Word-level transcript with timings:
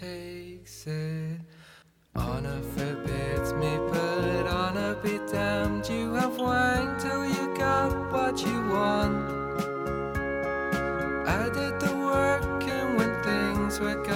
takes 0.00 0.86
it. 0.86 1.38
Honor 2.16 2.60
forbids 2.76 3.52
me, 3.54 3.76
but 3.90 4.46
honor 4.46 4.94
be 4.96 5.18
damned. 5.30 5.88
You 5.88 6.14
have 6.14 6.36
whined 6.36 7.00
till 7.00 7.24
you 7.26 7.54
got 7.56 7.90
what 8.12 8.40
you 8.44 8.68
want. 8.68 9.16
I 11.28 11.48
did 11.58 11.80
the 11.80 11.94
work, 11.96 12.62
and 12.64 12.96
when 12.98 13.22
things 13.22 13.80
were 13.80 14.02
gone 14.02 14.13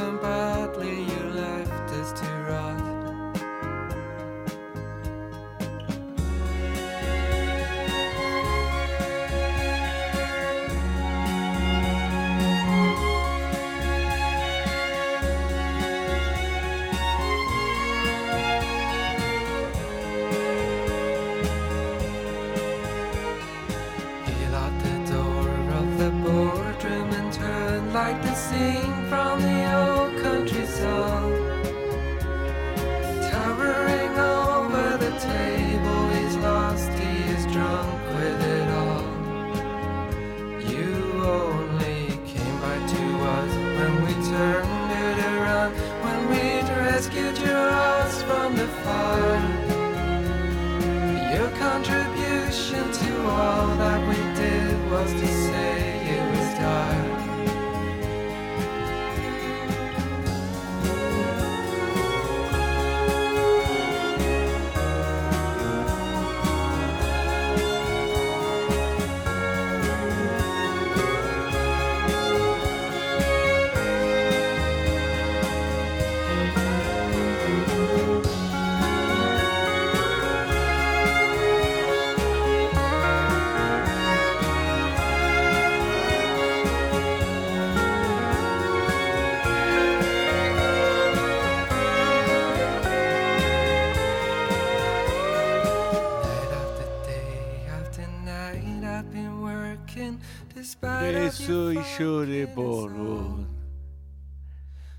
you 101.36 101.72
y 101.72 101.80
lloré 101.98 102.46
por. 102.46 102.90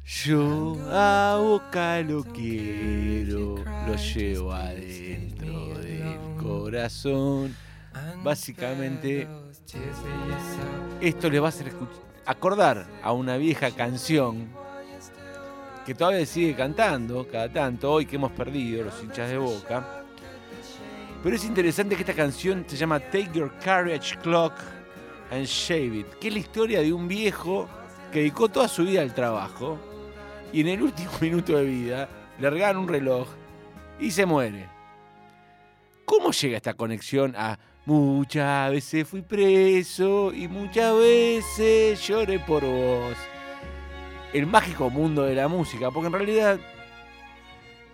Yo 0.03 0.75
a 0.91 1.37
Boca 1.39 2.01
lo 2.01 2.23
quiero, 2.23 3.63
lo 3.87 3.95
llevo 3.95 4.51
adentro 4.51 5.77
del 5.79 6.17
corazón. 6.41 7.55
Básicamente. 8.23 9.27
Esto 11.01 11.29
les 11.29 11.41
va 11.41 11.45
a 11.45 11.49
hacer 11.49 11.71
acordar 12.25 12.87
a 13.03 13.13
una 13.13 13.37
vieja 13.37 13.71
canción 13.71 14.49
que 15.85 15.95
todavía 15.95 16.25
sigue 16.25 16.55
cantando 16.55 17.27
cada 17.27 17.49
tanto, 17.49 17.91
hoy 17.91 18.05
que 18.05 18.15
hemos 18.15 18.31
perdido 18.31 18.85
los 18.85 19.03
hinchas 19.03 19.29
de 19.29 19.37
Boca. 19.37 20.03
Pero 21.21 21.35
es 21.35 21.43
interesante 21.43 21.95
que 21.95 22.01
esta 22.01 22.13
canción 22.13 22.65
se 22.67 22.77
llama 22.77 22.99
Take 22.99 23.31
Your 23.33 23.51
Carriage 23.59 24.17
Clock 24.19 24.53
and 25.31 25.45
Shave 25.45 25.99
It, 25.99 26.07
que 26.19 26.27
es 26.29 26.33
la 26.33 26.39
historia 26.39 26.81
de 26.81 26.93
un 26.93 27.07
viejo 27.07 27.67
que 28.11 28.19
dedicó 28.19 28.49
toda 28.49 28.67
su 28.67 28.83
vida 28.83 29.01
al 29.01 29.13
trabajo 29.13 29.77
y 30.51 30.61
en 30.61 30.67
el 30.69 30.81
último 30.81 31.11
minuto 31.21 31.57
de 31.57 31.65
vida 31.65 32.09
le 32.39 32.49
regalan 32.49 32.77
un 32.77 32.87
reloj 32.87 33.27
y 33.99 34.11
se 34.11 34.25
muere. 34.25 34.67
¿Cómo 36.05 36.31
llega 36.31 36.57
esta 36.57 36.73
conexión 36.73 37.35
a 37.37 37.59
muchas 37.85 38.71
veces 38.71 39.07
fui 39.07 39.21
preso 39.21 40.33
y 40.33 40.47
muchas 40.47 40.95
veces 40.95 42.07
lloré 42.07 42.39
por 42.39 42.63
vos? 42.63 43.15
El 44.33 44.47
mágico 44.47 44.89
mundo 44.89 45.23
de 45.23 45.35
la 45.35 45.47
música, 45.47 45.91
porque 45.91 46.07
en 46.07 46.13
realidad 46.13 46.59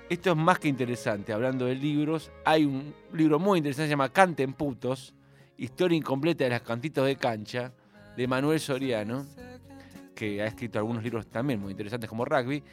esto 0.09 0.31
es 0.31 0.37
más 0.37 0.59
que 0.59 0.67
interesante. 0.67 1.33
Hablando 1.33 1.65
de 1.65 1.75
libros, 1.75 2.31
hay 2.45 2.65
un 2.65 2.93
libro 3.11 3.39
muy 3.39 3.57
interesante 3.57 3.85
que 3.85 3.87
se 3.87 3.93
llama 3.93 4.09
Canten 4.09 4.53
Putos, 4.53 5.13
historia 5.57 5.97
incompleta 5.97 6.43
de 6.43 6.49
las 6.51 6.61
cantitos 6.61 7.05
de 7.05 7.15
cancha, 7.15 7.71
de 8.15 8.27
Manuel 8.27 8.59
Soriano, 8.59 9.25
que 10.13 10.41
ha 10.41 10.45
escrito 10.45 10.79
algunos 10.79 11.03
libros 11.03 11.27
también 11.27 11.59
muy 11.59 11.71
interesantes 11.71 12.09
como 12.09 12.25
Rugby, 12.25 12.63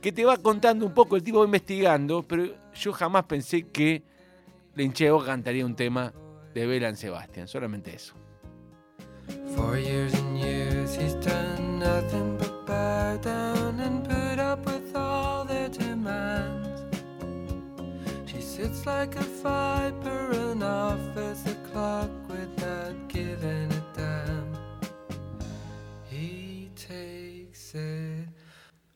que 0.00 0.12
te 0.12 0.24
va 0.24 0.36
contando 0.36 0.84
un 0.84 0.92
poco, 0.92 1.16
el 1.16 1.22
tipo 1.22 1.38
va 1.38 1.44
investigando, 1.44 2.22
pero 2.22 2.46
yo 2.74 2.92
jamás 2.92 3.24
pensé 3.24 3.68
que 3.68 4.02
Lincheo 4.74 5.24
cantaría 5.24 5.64
un 5.64 5.76
tema 5.76 6.12
de 6.52 6.66
Belan 6.66 6.96
Sebastián, 6.96 7.48
solamente 7.48 7.94
eso. 7.94 8.14
For 9.56 9.78
years 9.78 10.12
and 10.14 10.38
years 10.38 10.94
he's 10.96 11.14
done 11.14 11.78
nothing 11.78 12.36
but 12.36 12.66
bow 12.66 13.16
down 13.22 13.80
and 13.80 14.04
put 14.06 14.38
up 14.38 14.66
with 14.66 14.94
all 14.94 15.44
their 15.46 15.68
demands. 15.68 16.82
She 18.26 18.42
sits 18.42 18.84
like 18.84 19.16
a 19.16 19.24
viper 19.42 20.32
and 20.32 20.62
offers 20.62 21.46
clock 21.74 22.10
without 22.28 22.94
giving 23.08 23.68
a 23.72 23.82
damn. 23.96 24.48
He 26.08 26.70
takes 26.76 27.74
it. 27.74 28.28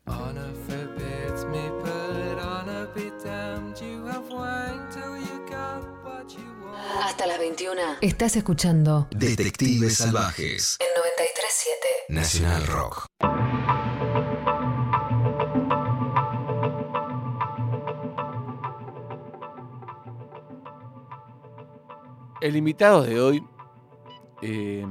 Honor 0.07 0.53
forbids 0.67 1.45
me, 1.47 1.65
but 1.83 2.39
honor 2.41 2.87
be 2.95 3.11
damned. 3.25 3.77
You 3.81 4.07
have 4.07 4.29
whined 4.31 4.93
till 4.93 5.17
you 5.19 5.45
got 5.51 5.83
what 6.05 6.31
you 6.33 6.47
want. 6.65 7.03
Hasta 7.03 7.27
las 7.27 7.39
21 7.39 7.99
Estás 8.01 8.37
escuchando 8.37 9.09
Detectives 9.11 9.97
Salvajes. 9.97 10.77
en 10.81 10.87
937. 10.97 11.89
Nacional 12.11 12.67
Rock. 12.69 13.07
El 22.41 22.55
invitado 22.55 23.03
de 23.03 23.21
hoy 23.21 23.45
eh, 24.43 24.87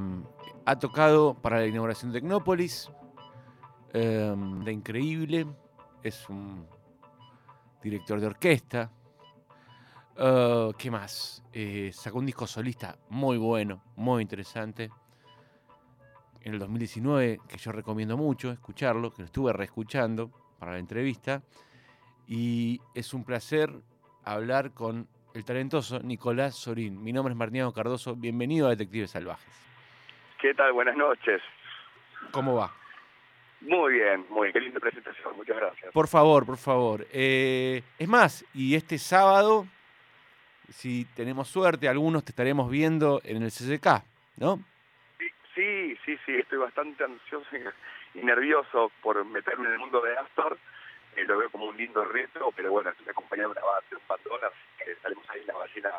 ha 0.65 0.77
tocado 0.77 1.33
para 1.33 1.59
la 1.59 1.65
inauguración 1.65 2.11
de 2.11 2.19
Tecnópolis, 2.19 2.91
eh, 3.93 4.35
de 4.65 4.71
Increíble, 4.73 5.47
es 6.03 6.27
un 6.27 6.67
director 7.81 8.19
de 8.19 8.27
orquesta. 8.27 8.91
Eh, 10.17 10.71
¿Qué 10.77 10.91
más? 10.91 11.41
Eh, 11.53 11.91
sacó 11.93 12.19
un 12.19 12.25
disco 12.25 12.45
solista 12.45 12.97
muy 13.07 13.37
bueno, 13.37 13.81
muy 13.95 14.23
interesante. 14.23 14.91
En 16.41 16.53
el 16.53 16.59
2019, 16.59 17.39
que 17.47 17.57
yo 17.57 17.71
recomiendo 17.71 18.17
mucho 18.17 18.51
escucharlo, 18.51 19.13
que 19.13 19.21
lo 19.21 19.25
estuve 19.27 19.53
reescuchando 19.53 20.31
para 20.59 20.73
la 20.73 20.79
entrevista. 20.79 21.41
Y 22.27 22.81
es 22.93 23.13
un 23.13 23.23
placer 23.23 23.73
hablar 24.25 24.73
con 24.73 25.07
el 25.37 25.45
talentoso 25.45 25.99
Nicolás 25.99 26.55
Sorín. 26.55 27.03
Mi 27.03 27.13
nombre 27.13 27.31
es 27.31 27.37
Martiniano 27.37 27.71
Cardoso. 27.71 28.15
Bienvenido 28.15 28.65
a 28.65 28.71
Detectives 28.71 29.11
Salvajes. 29.11 29.53
¿Qué 30.41 30.53
tal? 30.55 30.73
Buenas 30.73 30.97
noches. 30.97 31.41
¿Cómo 32.31 32.55
va? 32.55 32.73
Muy 33.61 33.93
bien, 33.93 34.25
muy 34.29 34.47
bien. 34.47 34.53
Qué 34.53 34.59
linda 34.61 34.79
presentación. 34.79 35.37
Muchas 35.37 35.57
gracias. 35.57 35.93
Por 35.93 36.07
favor, 36.07 36.45
por 36.45 36.57
favor. 36.57 37.05
Eh, 37.11 37.83
es 37.99 38.07
más, 38.07 38.45
y 38.53 38.75
este 38.75 38.97
sábado 38.97 39.67
si 40.69 41.05
tenemos 41.15 41.47
suerte, 41.47 41.87
algunos 41.87 42.25
te 42.25 42.31
estaremos 42.31 42.69
viendo 42.69 43.21
en 43.23 43.43
el 43.43 43.51
CCK, 43.51 44.03
¿no? 44.37 44.59
Sí, 45.55 45.95
sí, 46.05 46.17
sí, 46.25 46.35
estoy 46.35 46.57
bastante 46.57 47.03
ansioso 47.03 47.47
y, 47.55 48.19
y 48.19 48.23
nervioso 48.23 48.91
por 49.01 49.23
meterme 49.25 49.67
en 49.67 49.73
el 49.73 49.79
mundo 49.79 50.01
de 50.01 50.17
Astor. 50.17 50.57
Eh, 51.17 51.25
lo 51.25 51.37
veo 51.37 51.49
como 51.49 51.65
un 51.65 51.75
lindo 51.75 52.05
reto, 52.05 52.51
pero 52.55 52.71
bueno, 52.71 52.91
estoy 52.91 53.07
acompañado 53.09 53.53
de 53.53 53.59
una 53.59 53.67
base, 53.67 53.95
un 53.95 54.01
bandón, 54.07 54.39
así 54.45 54.83
que 54.85 54.91
estaremos 54.91 55.27
ahí 55.29 55.41
en 55.41 55.47
la 55.47 55.53
ballena 55.55 55.89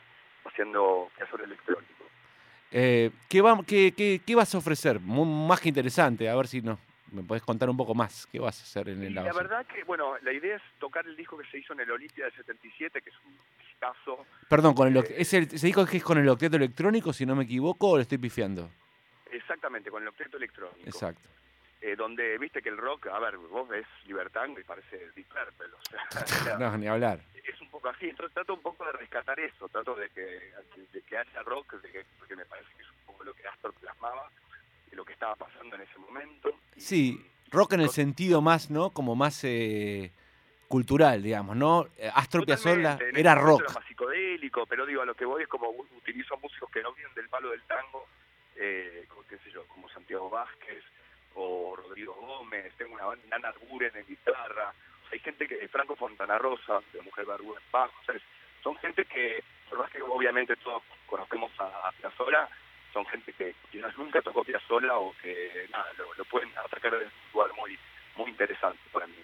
haciendo 0.45 1.11
piazón 1.17 1.41
electrónico. 1.43 2.05
Eh, 2.71 3.11
¿qué, 3.29 3.41
va- 3.41 3.59
qué, 3.67 3.93
qué- 3.97 4.21
qué 4.25 4.35
vas 4.35 4.55
a 4.55 4.59
ofrecer? 4.59 5.01
Mu- 5.01 5.25
más 5.25 5.61
que 5.61 5.69
interesante, 5.71 6.29
a 6.29 6.37
ver 6.37 6.47
si 6.47 6.61
no, 6.63 6.79
me 7.11 7.23
podés 7.23 7.43
contar 7.43 7.69
un 7.69 7.77
poco 7.77 7.95
más. 7.95 8.27
¿Qué 8.31 8.39
vas 8.39 8.61
a 8.61 8.63
hacer 8.63 8.91
en 8.91 9.03
el 9.03 9.15
la 9.15 9.23
Base? 9.25 9.37
verdad 9.39 9.67
que, 9.67 9.83
bueno, 9.85 10.17
la 10.23 10.33
idea 10.33 10.57
es 10.57 10.63
tocar 10.79 11.05
el 11.07 11.17
disco 11.17 11.37
que 11.37 11.47
se 11.51 11.59
hizo 11.59 11.73
en 11.73 11.81
el 11.81 11.91
Olimpia 11.91 12.27
del 12.27 12.35
77, 12.35 13.01
que 13.03 13.11
es 13.11 13.17
un 13.27 13.37
discazo. 13.67 14.25
Perdón, 14.49 14.75
con 14.75 14.87
el, 14.89 14.97
eh, 14.99 15.15
¿es 15.19 15.33
el, 15.35 15.49
¿se 15.59 15.67
dijo 15.67 15.85
que 15.87 15.97
es 15.97 16.05
con 16.05 16.19
el 16.19 16.29
octeto 16.29 16.57
electrónico, 16.57 17.13
si 17.13 17.27
no 17.27 17.35
me 17.35 17.45
equivoco, 17.45 17.89
o 17.91 17.97
le 17.97 18.03
estoy 18.03 18.19
pifiando? 18.19 18.71
Exactamente, 19.33 19.91
con 19.91 20.03
el 20.03 20.09
octeto 20.09 20.37
electrónico. 20.37 20.79
Exacto. 20.89 21.29
Eh, 21.81 21.95
donde 21.95 22.37
viste 22.39 22.61
que 22.61 22.71
el 22.71 22.77
rock, 22.77 23.07
a 23.07 23.21
ver, 23.21 23.37
vos 23.37 23.69
ves 23.69 23.87
Libertango 24.07 24.59
y 24.59 24.65
parece 24.65 25.11
Deep 25.15 25.29
Purple, 25.29 25.69
o 25.79 25.83
sea, 26.43 26.57
No, 26.59 26.77
ni 26.77 26.89
hablar. 26.89 27.21
es 27.35 27.61
un 27.61 27.71
poco 27.71 27.89
así. 27.89 28.09
Entonces 28.09 28.35
trato 28.35 28.55
un 28.55 28.63
poco 28.63 28.85
de 28.85 28.93
rescatar 28.93 29.39
eso, 29.39 29.69
trato 29.69 29.95
de 29.95 30.11
que, 30.11 30.53
de 30.93 31.03
que 31.03 31.17
haya 31.17 31.43
rock, 31.45 31.75
de 31.81 31.91
que, 31.93 32.05
porque 32.19 32.35
me 32.35 32.45
parece 32.47 32.69
que 32.77 32.83
es 32.83 32.89
un 32.89 33.07
poco 33.07 33.23
lo 33.23 33.33
que 33.33 33.47
Astor 33.47 33.73
plasmaba, 33.75 34.29
y 34.91 34.97
lo 34.97 35.05
que 35.05 35.13
estaba 35.13 35.37
pasando 35.37 35.77
en 35.77 35.83
ese 35.83 35.99
momento. 35.99 36.51
Sí, 36.77 37.25
rock 37.53 37.75
en 37.75 37.81
el 37.83 37.91
sentido 37.91 38.41
más, 38.41 38.71
¿no? 38.71 38.91
Como 38.91 39.15
más 39.15 39.45
eh, 39.45 40.11
cultural, 40.67 41.23
digamos, 41.23 41.57
¿no? 41.57 41.87
Eh, 41.97 42.11
Astor 42.13 42.45
Piazzolla 42.45 42.99
era 43.15 43.37
rock. 43.37 43.63
Era 43.63 43.73
más 43.75 43.87
psicodélico, 43.87 44.67
pero 44.67 44.85
digo, 44.85 45.03
a 45.03 45.07
lo 45.07 45.15
que 45.15 45.25
voy 45.25 45.43
es 45.45 45.49
como 45.49 45.69
utilizo 45.71 46.37
músicos 46.39 46.71
que 46.73 46.83
no 46.83 46.93
vienen 46.93 47.15
del 47.15 47.29
palo 47.29 47.51
del 47.51 47.63
tango, 47.63 48.09
eh, 48.57 49.05
como, 49.09 49.23
qué 49.29 49.39
sé 49.39 49.53
yo, 49.53 49.65
como 49.69 49.89
Santiago 49.91 50.29
Vázquez 50.29 50.83
Rodrigo 51.77 52.15
Gómez, 52.15 52.73
tengo 52.77 52.95
una 52.95 53.07
banda, 53.07 53.25
Nana 53.29 53.49
Arburen 53.49 53.97
en 53.97 54.07
guitarra, 54.07 54.73
hay 55.11 55.19
gente 55.21 55.47
que, 55.47 55.69
Franco 55.69 55.97
Fontana 55.97 56.39
Rosa, 56.39 56.81
de 56.93 57.03
Mujer 57.03 57.25
Barbuda 57.25 57.59
en 57.59 57.73
bajo, 57.73 57.95
son 58.63 58.77
gente 58.79 59.05
que, 59.05 59.43
por 59.69 59.79
más 59.79 59.91
que 59.91 60.03
obviamente 60.03 60.57
todos 60.57 60.83
conocemos 61.07 61.51
a, 61.59 61.89
a 61.89 62.11
son 62.93 63.07
gente 63.07 63.33
que 63.33 63.55
quizás 63.71 63.97
nunca 63.97 64.21
tocó 64.23 64.43
Piazzolla 64.43 64.97
o 64.99 65.15
que 65.23 65.67
nada, 65.71 65.87
lo, 66.17 66.25
pueden 66.25 66.51
atacar 66.59 66.93
de 66.93 67.05
un 67.05 67.13
lugar 67.33 67.51
muy, 67.57 67.79
muy 68.17 68.31
interesante 68.31 68.81
para 68.93 69.07
mí. 69.07 69.15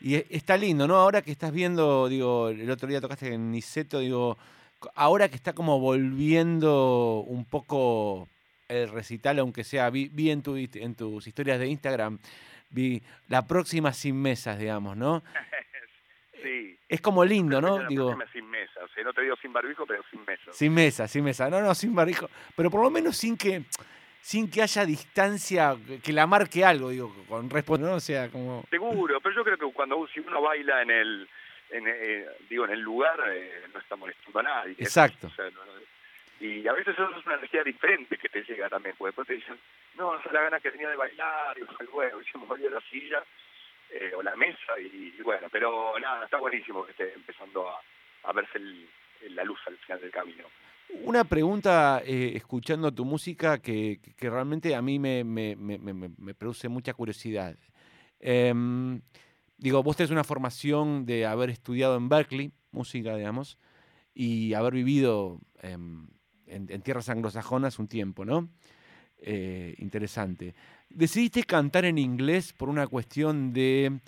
Y 0.00 0.16
e- 0.16 0.26
está 0.30 0.56
lindo, 0.56 0.86
¿no? 0.86 0.96
Ahora 0.96 1.22
que 1.22 1.32
estás 1.32 1.52
viendo, 1.52 2.08
digo, 2.08 2.48
el 2.48 2.70
otro 2.70 2.88
día 2.88 3.00
tocaste 3.00 3.32
en 3.32 3.50
Niceto, 3.50 3.98
digo, 4.00 4.38
ahora 4.94 5.28
que 5.28 5.36
está 5.36 5.54
como 5.54 5.80
volviendo 5.80 7.24
un 7.26 7.44
poco 7.44 8.28
el 8.68 8.88
recital, 8.88 9.38
aunque 9.38 9.64
sea, 9.64 9.90
vi, 9.90 10.08
vi 10.12 10.30
en, 10.30 10.42
tu, 10.42 10.56
en 10.56 10.94
tus 10.94 11.26
historias 11.26 11.58
de 11.58 11.66
Instagram, 11.68 12.18
vi 12.70 13.02
la 13.28 13.46
próxima 13.46 13.92
sin 13.92 14.20
mesas, 14.20 14.58
digamos, 14.58 14.96
¿no? 14.96 15.22
Sí. 16.42 16.78
Es 16.88 17.00
como 17.00 17.24
lindo, 17.24 17.60
¿no? 17.60 17.80
La 17.82 17.88
Digo, 17.88 18.16
sin 18.32 18.48
mesa, 18.48 18.80
o 18.84 18.88
sea, 18.88 19.02
no 19.02 19.12
te 19.12 19.22
digo 19.22 19.34
sin 19.40 19.52
barbijo, 19.52 19.84
pero 19.86 20.02
sin 20.10 20.24
mesa. 20.24 20.52
sin 20.52 20.72
mesa, 20.74 21.08
sin 21.08 21.24
mesa. 21.24 21.50
No, 21.50 21.60
no, 21.60 21.74
sin 21.74 21.94
barrijo. 21.94 22.28
Pero 22.54 22.70
por 22.70 22.82
lo 22.82 22.90
menos 22.90 23.16
sin 23.16 23.36
que, 23.36 23.64
sin 24.20 24.48
que 24.48 24.62
haya 24.62 24.84
distancia, 24.84 25.76
que- 26.04 26.12
la 26.12 26.26
marque 26.26 26.64
algo, 26.64 26.90
digo, 26.90 27.12
con 27.26 27.50
respuesta, 27.50 27.86
¿no? 27.86 27.94
O 27.94 28.00
sea, 28.00 28.28
como... 28.28 28.64
Seguro, 28.70 29.18
pero 29.20 29.34
yo 29.34 29.42
creo 29.44 29.58
que 29.58 29.72
cuando 29.72 30.06
si 30.08 30.20
uno 30.20 30.40
baila 30.42 30.82
en 30.82 30.90
el, 30.90 31.28
en, 31.70 31.84
eh, 31.88 32.26
digo, 32.48 32.64
en 32.66 32.72
el 32.72 32.80
lugar, 32.80 33.18
eh, 33.28 33.62
no 33.72 33.80
está 33.80 33.96
molestando 33.96 34.38
a 34.38 34.42
nadie. 34.44 34.76
Exacto. 34.78 35.26
O 35.28 35.30
sea, 35.30 35.46
no- 35.50 35.60
y 36.40 36.66
a 36.68 36.72
veces 36.72 36.94
eso 36.94 37.10
es 37.16 37.24
una 37.26 37.36
energía 37.36 37.62
diferente 37.64 38.18
que 38.18 38.28
te 38.28 38.42
llega 38.42 38.68
también, 38.68 38.94
porque 38.98 39.08
después 39.08 39.28
te 39.28 39.34
dicen, 39.34 39.58
no, 39.96 40.16
esa 40.18 40.28
es 40.28 40.32
la 40.32 40.42
gana 40.42 40.60
que 40.60 40.70
tenía 40.70 40.88
de 40.90 40.96
bailar, 40.96 41.56
y 41.58 41.86
bueno, 41.92 42.20
y 42.20 42.24
se 42.26 42.38
movió 42.38 42.68
la 42.70 42.80
silla 42.90 43.22
eh, 43.90 44.12
o 44.16 44.22
la 44.22 44.36
mesa, 44.36 44.78
y, 44.80 45.14
bueno, 45.22 45.48
pero 45.50 45.98
nada, 45.98 46.24
está 46.24 46.38
buenísimo 46.38 46.84
que 46.84 46.90
esté 46.92 47.12
empezando 47.14 47.68
a, 48.24 48.32
verse 48.32 48.58
la 49.30 49.44
luz 49.44 49.58
al 49.66 49.76
final 49.78 50.00
del 50.00 50.10
camino. 50.10 50.44
Una 51.02 51.24
pregunta, 51.24 52.02
eh, 52.04 52.32
escuchando 52.34 52.92
tu 52.92 53.04
música, 53.04 53.58
que, 53.58 54.00
que- 54.16 54.30
realmente 54.30 54.74
a 54.74 54.82
mí 54.82 54.98
me- 54.98 55.24
me- 55.24 55.56
me- 55.56 55.78
me 56.16 56.34
produce 56.34 56.68
mucha 56.68 56.92
curiosidad. 56.94 57.56
Em, 58.20 59.00
digo, 59.56 59.82
vos 59.82 59.96
tenés 59.96 60.10
una 60.10 60.24
formación 60.24 61.06
de 61.06 61.26
haber 61.26 61.50
estudiado 61.50 61.96
en 61.96 62.08
Berkeley, 62.08 62.52
música, 62.72 63.16
digamos, 63.16 63.58
y 64.14 64.54
haber 64.54 64.74
vivido 64.74 65.38
em, 65.62 66.06
en, 66.46 66.66
en 66.70 66.82
tierras 66.82 67.08
anglosajonas 67.08 67.78
un 67.78 67.88
tiempo, 67.88 68.24
¿no? 68.24 68.48
Eh, 69.18 69.74
interesante. 69.78 70.54
¿Decidiste 70.90 71.42
cantar 71.44 71.84
en 71.84 71.98
inglés 71.98 72.52
por 72.52 72.68
una 72.68 72.86
cuestión 72.86 73.52
de... 73.52 73.98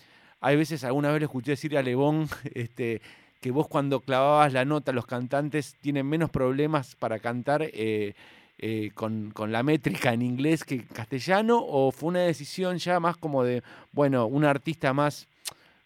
Hay 0.40 0.56
veces, 0.56 0.84
alguna 0.84 1.10
vez 1.10 1.20
le 1.20 1.24
escuché 1.24 1.52
decir 1.52 1.76
a 1.76 1.82
Lebón, 1.82 2.28
este, 2.54 3.00
que 3.40 3.50
vos 3.50 3.68
cuando 3.68 4.00
clavabas 4.00 4.52
la 4.52 4.64
nota, 4.64 4.92
los 4.92 5.06
cantantes 5.06 5.76
tienen 5.80 6.06
menos 6.06 6.30
problemas 6.30 6.94
para 6.94 7.18
cantar 7.18 7.62
eh, 7.62 8.14
eh, 8.58 8.90
con, 8.94 9.30
con 9.30 9.50
la 9.50 9.62
métrica 9.62 10.12
en 10.12 10.22
inglés 10.22 10.62
que 10.62 10.76
en 10.76 10.82
castellano, 10.82 11.58
o 11.66 11.90
fue 11.90 12.10
una 12.10 12.20
decisión 12.20 12.76
ya 12.78 13.00
más 13.00 13.16
como 13.16 13.42
de, 13.44 13.62
bueno, 13.92 14.26
un 14.26 14.44
artista 14.44 14.92
más, 14.92 15.26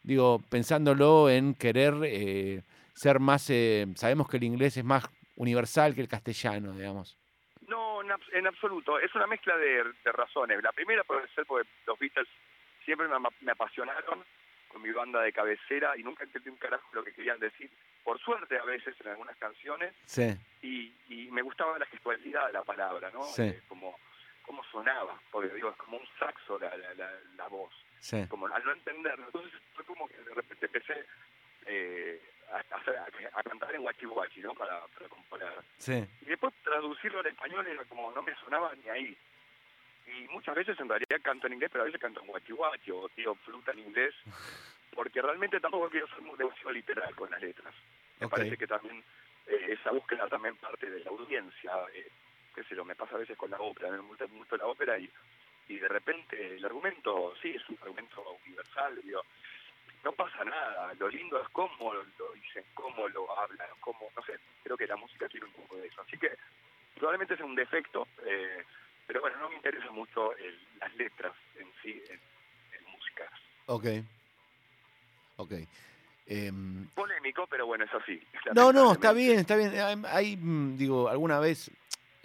digo, 0.03 0.43
pensándolo 0.49 1.31
en 1.31 1.55
querer 1.55 2.65
ser 2.95 3.21
más, 3.21 3.51
sabemos 3.95 4.29
que 4.29 4.37
el 4.37 4.45
inglés 4.45 4.77
es 4.77 4.85
más 4.85 5.05
universal 5.37 5.95
que 5.95 6.01
el 6.01 6.09
castellano, 6.09 6.73
digamos. 6.73 7.19
No, 7.69 8.03
en, 8.03 8.09
abs- 8.11 8.33
en 8.33 8.47
absoluto. 8.47 8.99
Es 8.99 9.15
una 9.15 9.27
mezcla 9.27 9.57
de, 9.57 9.85
de 10.05 10.13
razones. 10.13 10.63
La 10.63 10.73
primera 10.73 11.05
puede 11.05 11.27
ser 11.29 11.47
porque 11.47 11.69
los 11.87 11.99
Beatles 11.99 12.29
siempre 12.85 13.07
me, 13.09 13.17
me 13.41 13.53
apasionaron 13.53 14.25
con 14.69 14.83
mi 14.83 14.91
banda 14.91 15.21
de 15.23 15.33
cabecera 15.33 15.97
y 15.97 16.03
nunca 16.03 16.25
entendí 16.25 16.49
un 16.51 16.57
carajo 16.57 16.89
lo 16.93 17.05
que 17.05 17.13
querían 17.13 17.39
decir. 17.39 17.71
Por 18.03 18.19
suerte, 18.21 18.59
a 18.59 18.65
veces 18.65 18.95
en 19.01 19.09
algunas 19.09 19.37
canciones, 19.37 19.95
Sí, 20.07 20.35
y, 20.63 20.93
y 21.09 21.31
me 21.31 21.43
gustaba 21.43 21.79
la 21.79 21.87
gestualidad 21.87 22.47
de 22.49 22.53
la 22.55 22.63
palabra, 22.65 23.11
¿no? 23.13 23.23
Sí. 23.23 23.43
Eh, 23.43 23.63
como, 23.69 23.97
como 24.45 24.65
sonaba, 24.65 25.21
porque 25.31 25.55
digo, 25.55 25.71
es 25.71 25.77
como 25.77 25.99
un 25.99 26.07
saxo 26.19 26.59
la, 26.59 26.77
la, 26.77 26.95
la, 26.95 27.11
la 27.37 27.49
voz, 27.49 27.73
sí. 28.01 28.27
como 28.29 28.47
al 28.49 28.65
no 28.65 28.73
entenderlo. 28.73 29.27
Entonces 29.27 29.53
fue 29.75 29.85
como 29.85 30.09
que 30.09 30.17
de 30.17 30.35
repente 30.35 30.67
empecé 30.67 31.05
eh, 31.67 32.21
a, 32.53 33.43
cantar 33.43 33.75
en 33.75 33.83
guachi 33.83 34.07
guachi, 34.07 34.41
¿no? 34.41 34.55
Para, 34.55 34.87
para 34.87 35.09
componer. 35.09 35.53
Sí, 35.79 36.05
Y 36.23 36.27
después 36.27 36.53
traducirlo 36.63 37.21
al 37.21 37.27
español 37.27 37.67
era 37.67 37.85
como 37.85 38.11
no 38.13 38.23
me 38.23 38.35
sonaba 38.37 38.73
ni 38.75 38.89
ahí. 38.89 39.17
Y 40.07 40.29
muchas 40.29 40.55
veces 40.55 40.79
en 40.79 40.89
realidad 40.89 41.21
canto 41.23 41.47
en 41.47 41.55
inglés, 41.55 41.71
pero 41.73 41.83
a 41.83 41.87
veces 41.87 42.01
canto 42.01 42.21
en 42.21 42.27
guachi 42.27 42.53
guachi 42.53 42.91
o 42.91 43.09
tío 43.11 43.35
fruta 43.37 43.73
en 43.73 43.81
inglés, 43.81 44.15
porque 44.95 45.23
realmente 45.23 45.61
tampoco 45.61 45.89
quiero 45.89 46.09
ser 46.09 46.21
muy 46.23 46.37
demasiado 46.37 46.73
literal 46.73 47.15
con 47.15 47.31
las 47.31 47.41
letras. 47.41 47.75
Me 48.21 48.29
parece 48.29 48.57
que 48.57 48.67
también 48.67 49.03
eh, 49.47 49.79
esa 49.81 49.91
búsqueda 49.91 50.29
también 50.29 50.57
parte 50.57 50.89
de 50.89 51.01
la 51.01 51.11
audiencia, 51.11 51.73
eh, 51.95 52.09
qué 52.55 52.63
sé 52.65 52.77
yo, 52.77 52.85
me 52.85 52.95
pasa 52.95 53.17
a 53.17 53.19
veces 53.19 53.37
con 53.37 53.51
la 53.51 53.59
ópera, 53.59 53.91
me 53.91 53.99
gusta 53.99 54.27
mucho 54.29 54.57
la 54.57 54.67
ópera 54.67 54.99
y, 54.99 55.11
y 55.69 55.79
de 55.79 55.89
repente 55.89 56.57
el 56.57 56.65
argumento, 56.65 57.35
sí, 57.41 57.51
es 57.51 57.69
un 57.69 57.79
argumento 57.81 58.39
universal, 58.47 59.01
digo, 59.03 59.25
no 60.05 60.13
pasa 60.13 60.45
nada, 60.45 60.93
lo 60.95 61.09
lindo 61.09 61.41
es 61.41 61.49
cómo 61.51 61.93
lo 61.95 62.33
dicen, 62.35 62.65
cómo 62.75 63.09
lo 63.09 63.39
hablan, 63.39 63.69
cómo, 63.81 64.11
no 64.17 64.23
sé, 64.25 64.35
creo 64.63 64.77
que 64.77 64.87
la 64.87 64.97
música 64.97 65.29
tiene 65.29 65.47
un 65.47 65.53
poco 65.53 65.77
de 65.77 65.87
eso, 65.87 66.01
así 66.03 66.19
que 66.19 66.31
probablemente 66.97 67.37
sea 67.37 67.47
un 67.47 67.55
defecto, 67.55 68.07
eh, 68.27 68.65
pero 69.07 69.21
bueno, 69.21 69.39
no 69.39 69.49
me 69.49 69.57
interesa 69.57 69.91
mucho 69.91 70.37
el- 70.37 70.59
las 70.81 70.95
letras 70.97 71.33
en 71.59 71.67
sí, 71.83 72.03
en, 72.09 72.21
en 72.79 72.93
música. 72.93 73.31
ok. 73.67 73.87
Ok. 75.37 75.53
Em, 76.27 76.87
Polémico, 76.95 77.47
pero 77.49 77.67
bueno, 77.67 77.85
es 77.85 77.93
así. 77.95 78.21
No, 78.55 78.73
no, 78.73 78.93
está 78.93 79.13
bien, 79.13 79.39
está 79.41 79.57
bien. 79.57 79.73
Hay, 80.07 80.37
mm, 80.37 80.77
digo, 80.77 81.09
alguna 81.09 81.41
vez 81.41 81.69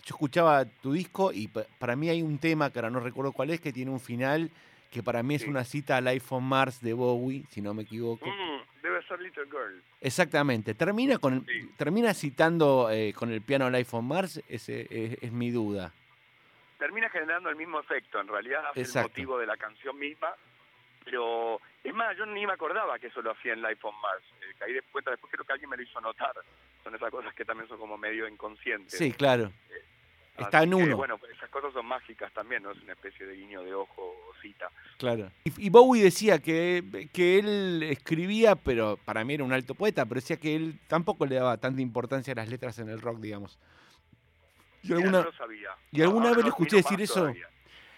yo 0.03 0.15
escuchaba 0.15 0.65
tu 0.65 0.91
disco 0.93 1.31
y 1.34 1.48
pa- 1.48 1.65
para 1.79 1.96
mí 1.96 2.10
hay 2.10 2.22
un 2.22 2.38
tema 2.38 2.72
que 2.72 2.79
ahora 2.79 2.89
no 2.91 3.00
recuerdo 3.00 3.31
cuál 3.31 3.50
es, 3.50 3.60
que 3.60 3.74
tiene 3.74 3.91
un 3.91 4.00
final 4.00 4.51
que 4.91 5.03
para 5.03 5.24
mí 5.24 5.36
es 5.36 5.41
Sí. 5.44 5.50
una 5.50 5.63
cita 5.63 5.98
al 5.98 6.08
iPhone 6.08 6.44
Mars 6.44 6.82
de 6.82 6.94
Bowie, 6.94 7.44
si 7.50 7.62
no 7.62 7.74
me 7.74 7.84
equivoco. 7.84 8.25
Mm, 8.25 8.82
debe 8.82 9.03
ser 9.08 9.20
Little 9.22 9.46
Girl. 9.46 9.82
Exactamente. 10.01 10.74
Termina 10.74 11.17
con 11.17 11.34
el- 11.34 11.46
Sí. 11.46 11.70
termina 11.77 12.13
citando 12.13 12.89
eh, 12.91 13.13
con 13.13 13.32
el 13.32 13.41
piano 13.41 13.65
al 13.65 13.75
iPhone 13.75 14.08
Mars, 14.08 14.41
ese 14.48 14.88
es, 14.89 15.17
es 15.22 15.32
mi 15.32 15.51
duda. 15.51 15.94
termina 16.79 17.10
generando 17.10 17.50
el 17.50 17.56
mismo 17.56 17.79
efecto, 17.79 18.22
en 18.22 18.27
realidad 18.27 18.62
es 18.72 18.77
el 18.77 18.84
Exacto. 18.84 19.10
motivo 19.10 19.39
de 19.39 19.48
la 19.48 19.58
canción 19.58 19.98
misma, 19.98 20.29
pero 21.03 21.60
es 21.84 21.91
más, 21.94 22.15
yo 22.15 22.24
ni 22.27 22.46
me 22.46 22.53
acordaba 22.53 23.00
que 23.00 23.08
eso 23.08 23.20
lo 23.24 23.32
hacía 23.32 23.53
en 23.53 23.63
Life 23.63 23.79
on 23.82 24.00
Mars, 24.00 24.22
eh, 24.41 24.53
caí 24.60 24.74
de 24.74 24.84
cuenta 24.84 25.10
después 25.10 25.32
creo 25.34 25.44
que 25.44 25.53
alguien 25.53 25.72
me 25.72 25.75
lo 25.77 25.82
hizo 25.82 26.00
notar, 26.01 26.34
son 26.84 26.94
esas 26.94 27.10
cosas 27.10 27.34
que 27.34 27.44
también 27.46 27.67
son 27.67 27.79
como 27.79 27.98
medio 27.98 28.27
inconscientes, 28.27 28.96
Sí, 28.96 29.12
claro. 29.12 29.51
Está 30.38 30.60
Así 30.60 30.65
en 30.65 30.77
que, 30.77 30.84
uno. 30.84 30.98
bueno, 30.98 31.20
esas 31.36 31.50
cosas 31.50 31.74
son 31.74 31.86
mágicas 31.86 32.32
también, 32.34 32.62
¿no? 32.63 32.72
Es 32.72 32.82
una 32.84 32.94
especie 32.94 33.25
de 33.25 33.36
guiño 33.36 33.63
de 33.63 33.74
ojo 33.74 34.01
o 34.01 34.34
cita. 34.41 34.70
Claro. 34.98 35.32
Y, 35.46 35.65
y 35.65 35.70
Bowie 35.70 36.03
decía 36.03 36.39
que, 36.39 37.10
que 37.12 37.39
él 37.39 37.84
escribía, 37.84 38.56
pero 38.56 38.98
para 39.03 39.24
mí 39.25 39.34
era 39.34 39.44
un 39.44 39.51
alto 39.53 39.74
poeta, 39.74 40.06
pero 40.06 40.22
decía 40.22 40.38
que 40.38 40.56
él 40.56 40.79
tampoco 40.88 41.25
le 41.25 41.36
daba 41.36 41.58
tanta 41.58 41.82
importancia 41.82 42.34
a 42.34 42.36
las 42.36 42.50
letras 42.50 42.77
en 42.79 42.89
el 42.89 43.01
rock, 43.01 43.20
digamos. 43.20 43.58
Y 44.84 44.94
alguna, 44.94 45.24
no 45.24 45.32
sabía. 45.34 45.70
y 45.91 46.01
alguna 46.01 46.27
Ahora 46.29 46.38
vez 46.38 46.46
lo 46.46 46.50
escuché 46.51 46.75
decir 46.77 47.01
eso. 47.01 47.15
todavía. 47.15 47.48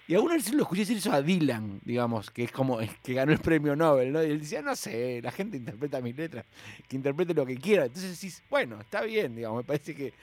y 0.07 0.15
alguna 0.15 0.35
vez 0.35 0.51
lo 0.53 0.61
escuché 0.63 0.81
decir 0.81 0.97
eso 0.97 1.11
a 1.11 1.21
Dylan, 1.21 1.81
digamos, 1.83 2.31
que 2.31 2.45
es 2.45 2.51
como 2.51 2.79
el 2.79 2.89
que 3.03 3.13
ganó 3.13 3.31
el 3.33 3.39
premio 3.39 3.75
Nobel, 3.75 4.11
¿no? 4.13 4.23
Y 4.23 4.27
él 4.31 4.39
decía, 4.39 4.61
no 4.61 4.75
sé, 4.75 5.21
la 5.21 5.31
gente 5.31 5.57
interpreta 5.57 5.99
mis 6.01 6.15
letras, 6.15 6.45
que 6.87 6.95
interprete 6.95 7.33
lo 7.33 7.45
que 7.45 7.57
quiera. 7.57 7.85
Entonces 7.85 8.19
decís, 8.19 8.41
bueno, 8.49 8.79
está 8.79 9.01
bien, 9.03 9.35
digamos, 9.35 9.57
me 9.57 9.63
parece 9.65 9.93
que 9.93 10.13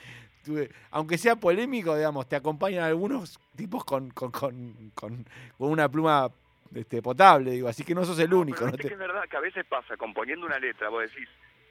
aunque 0.91 1.19
sea 1.19 1.37
polémico, 1.37 1.95
digamos, 1.97 2.29
te 2.29 2.37
acompañan 2.37 2.85
algunos 2.85 3.39
tipos 3.57 3.85
con, 3.85 4.11
con, 4.11 4.31
con, 4.31 4.91
con- 4.95 5.25
con 5.59 5.71
una 5.71 5.89
pluma 5.89 6.29
este, 6.75 7.01
potable, 7.03 7.53
digo, 7.53 7.69
así 7.69 7.85
que 7.85 7.95
no 7.95 8.05
sos 8.05 8.19
el 8.19 8.31
No, 8.31 8.41
único. 8.41 8.65
¿no? 8.67 8.73
Te- 8.73 8.83
que 8.89 8.95
es 8.95 8.99
verdad 8.99 9.25
que 9.29 9.37
a 9.37 9.41
veces 9.41 9.65
pasa, 9.67 9.97
componiendo 9.97 10.47
una 10.47 10.59
letra, 10.59 10.89
vos 10.89 11.03
decís, 11.11 11.29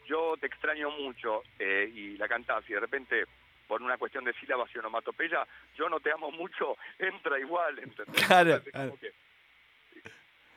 yo 0.07 0.35
te 0.39 0.47
extraño 0.47 0.89
mucho, 0.91 1.41
eh, 1.59 1.91
y 1.93 2.17
la 2.17 2.27
cantás, 2.27 2.63
y 2.69 2.73
de 2.73 2.79
repente, 2.79 3.25
por 3.67 3.81
una 3.81 3.97
cuestión 3.97 4.23
de 4.23 4.33
sílabas 4.33 4.69
y 4.73 4.77
onomatopeya, 4.79 5.45
yo 5.77 5.89
no 5.89 5.99
te 5.99 6.11
amo 6.11 6.31
mucho, 6.31 6.77
entra 6.99 7.39
igual, 7.39 7.79
¿entendés? 7.79 8.25
Claro, 8.25 8.51
Entonces, 8.51 8.71
claro. 8.73 8.89
Como 8.91 8.99
que, 8.99 9.11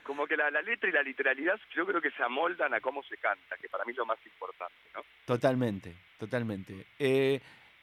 como 0.04 0.26
que 0.26 0.36
la, 0.38 0.50
la 0.50 0.62
letra 0.62 0.88
y 0.88 0.92
la 0.92 1.02
literalidad 1.02 1.58
yo 1.74 1.84
creo 1.84 2.00
que 2.00 2.10
se 2.12 2.22
amoldan 2.22 2.72
a 2.72 2.80
cómo 2.80 3.02
se 3.02 3.16
canta, 3.18 3.56
que 3.60 3.68
para 3.68 3.84
mí 3.84 3.90
es 3.92 3.98
lo 3.98 4.06
más 4.06 4.18
importante, 4.24 4.74
¿no? 4.94 5.02
Totalmente, 5.26 5.94
totalmente. 6.18 6.86
Eh, 6.98 7.38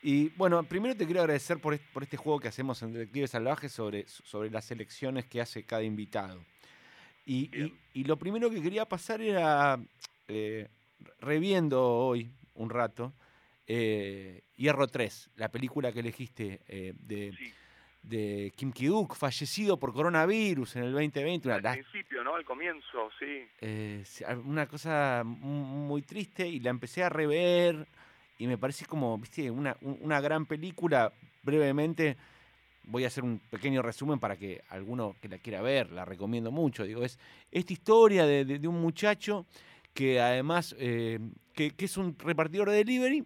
y 0.07 0.29
bueno, 0.37 0.63
primero 0.63 0.95
te 0.95 1.05
quiero 1.05 1.21
agradecer 1.21 1.57
por, 1.59 1.77
por 1.91 2.03
este 2.03 2.15
juego 2.17 2.39
que 2.39 2.47
hacemos 2.47 2.81
en 2.83 2.93
Detectives 2.93 3.31
Salvajes 3.31 3.71
sobre, 3.71 4.07
sobre 4.07 4.49
las 4.51 4.69
elecciones 4.71 5.25
que 5.25 5.41
hace 5.41 5.63
cada 5.63 5.83
invitado. 5.83 6.43
Y, 7.25 7.49
y- 7.59 7.73
y 7.93 8.03
lo 8.03 8.17
primero 8.17 8.49
que 8.51 8.61
quería 8.61 8.85
pasar 8.85 9.19
era, 9.21 9.79
eh, 10.27 10.67
reviendo 11.19 11.83
hoy 11.83 12.29
un 12.53 12.69
rato, 12.69 13.13
eh, 13.67 14.43
Hierro 14.57 14.87
3, 14.87 15.31
la 15.37 15.49
película 15.49 15.91
que 15.91 16.01
elegiste 16.01 16.61
eh, 16.67 16.93
de, 16.99 17.31
Sí. 17.35 17.53
de 18.03 18.53
Kim 18.55 18.71
Ki-duk, 18.71 19.15
fallecido 19.15 19.79
por 19.79 19.91
coronavirus 19.91 20.75
en 20.75 20.83
el 20.83 20.91
2020. 20.91 21.47
Una, 21.47 21.55
Al 21.55 21.63
lá- 21.63 21.73
principio, 21.73 22.23
¿no? 22.23 22.35
Al 22.35 22.45
comienzo, 22.45 23.09
sí. 23.19 23.43
eh, 23.61 24.03
una 24.43 24.67
cosa 24.67 25.23
mu- 25.25 25.65
muy 25.87 26.03
triste 26.03 26.47
y 26.47 26.59
la 26.59 26.69
empecé 26.69 27.03
a 27.03 27.09
rever 27.09 27.87
y 28.37 28.47
me 28.47 28.57
parece 28.57 28.85
como, 28.85 29.17
viste, 29.17 29.49
una, 29.51 29.77
un- 29.81 29.97
una 30.01 30.19
gran 30.21 30.45
película. 30.45 31.11
Brevemente 31.43 32.17
voy 32.83 33.03
a 33.03 33.07
hacer 33.07 33.23
un 33.23 33.39
pequeño 33.49 33.81
resumen 33.81 34.19
para 34.19 34.37
que 34.37 34.61
alguno 34.69 35.15
que 35.21 35.29
la 35.29 35.37
quiera 35.39 35.61
ver, 35.61 35.91
la 35.91 36.05
recomiendo 36.05 36.51
mucho. 36.51 36.83
Digo, 36.83 37.03
es 37.03 37.17
esta 37.51 37.73
historia 37.73 38.25
de, 38.25 38.45
de- 38.45 38.67
un 38.67 38.81
muchacho 38.81 39.45
que 39.93 40.19
además, 40.19 40.75
eh, 40.77 41.19
que, 41.53 41.71
que 41.71 41.85
es 41.85 41.97
un 41.97 42.17
repartidor 42.19 42.69
de 42.69 42.77
delivery, 42.77 43.23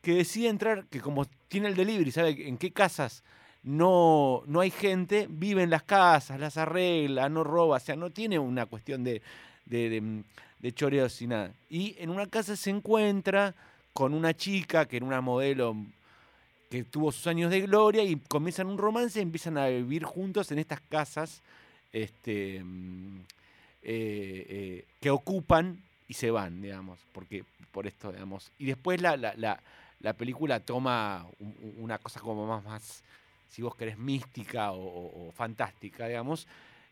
que 0.00 0.14
decide 0.14 0.48
entrar, 0.48 0.86
que 0.86 1.00
como 1.00 1.26
tiene 1.48 1.68
el 1.68 1.74
delivery, 1.76 2.10
sabe 2.10 2.48
en 2.48 2.56
qué 2.58 2.72
casas 2.72 3.22
no, 3.62 4.42
no 4.46 4.58
hay 4.60 4.70
gente, 4.70 5.28
vive 5.30 5.62
en 5.62 5.70
las 5.70 5.84
casas, 5.84 6.40
las 6.40 6.56
arregla, 6.56 7.28
no 7.28 7.44
roba, 7.44 7.76
o 7.76 7.80
sea, 7.80 7.94
no 7.94 8.10
tiene 8.10 8.38
una 8.40 8.66
cuestión 8.66 9.04
de, 9.04 9.22
de, 9.66 9.88
de, 9.88 10.24
de 10.58 10.72
choreos 10.72 11.22
y 11.22 11.28
nada. 11.28 11.52
Y 11.68 11.94
en 11.98 12.10
una 12.10 12.26
casa 12.26 12.56
se 12.56 12.70
encuentra 12.70 13.54
con 13.92 14.14
una 14.14 14.34
chica 14.34 14.86
que 14.86 14.96
era 14.96 15.06
una 15.06 15.20
modelo 15.20 15.76
que 16.70 16.84
tuvo 16.84 17.12
sus 17.12 17.26
años 17.26 17.50
de 17.50 17.60
gloria 17.62 18.02
y 18.02 18.16
comienzan 18.16 18.66
un 18.66 18.78
romance 18.78 19.18
y 19.18 19.22
empiezan 19.22 19.58
a 19.58 19.68
vivir 19.68 20.04
juntos 20.04 20.50
en 20.52 20.58
estas 20.58 20.80
casas 20.80 21.42
este, 21.92 22.62
mm, 22.64 23.20
eh, 23.82 24.46
eh, 24.48 24.84
que 25.00 25.10
ocupan 25.10 25.82
y 26.08 26.14
se 26.14 26.30
van, 26.30 26.62
digamos, 26.62 26.98
porque 27.12 27.44
por 27.70 27.86
esto, 27.86 28.10
digamos. 28.12 28.50
Y 28.58 28.66
después 28.66 29.00
la, 29.02 29.16
la, 29.16 29.34
la, 29.36 29.60
la 30.00 30.12
película 30.14 30.60
toma 30.60 31.26
un- 31.38 31.54
un- 31.62 31.74
una 31.84 31.98
cosa 31.98 32.20
como 32.20 32.46
más, 32.46 32.64
más 32.64 33.02
si 33.50 33.60
vos 33.60 33.76
querés, 33.76 33.98
mística 33.98 34.72
o 34.72 35.30
fantástica, 35.36 36.06
digamos. 36.08 36.46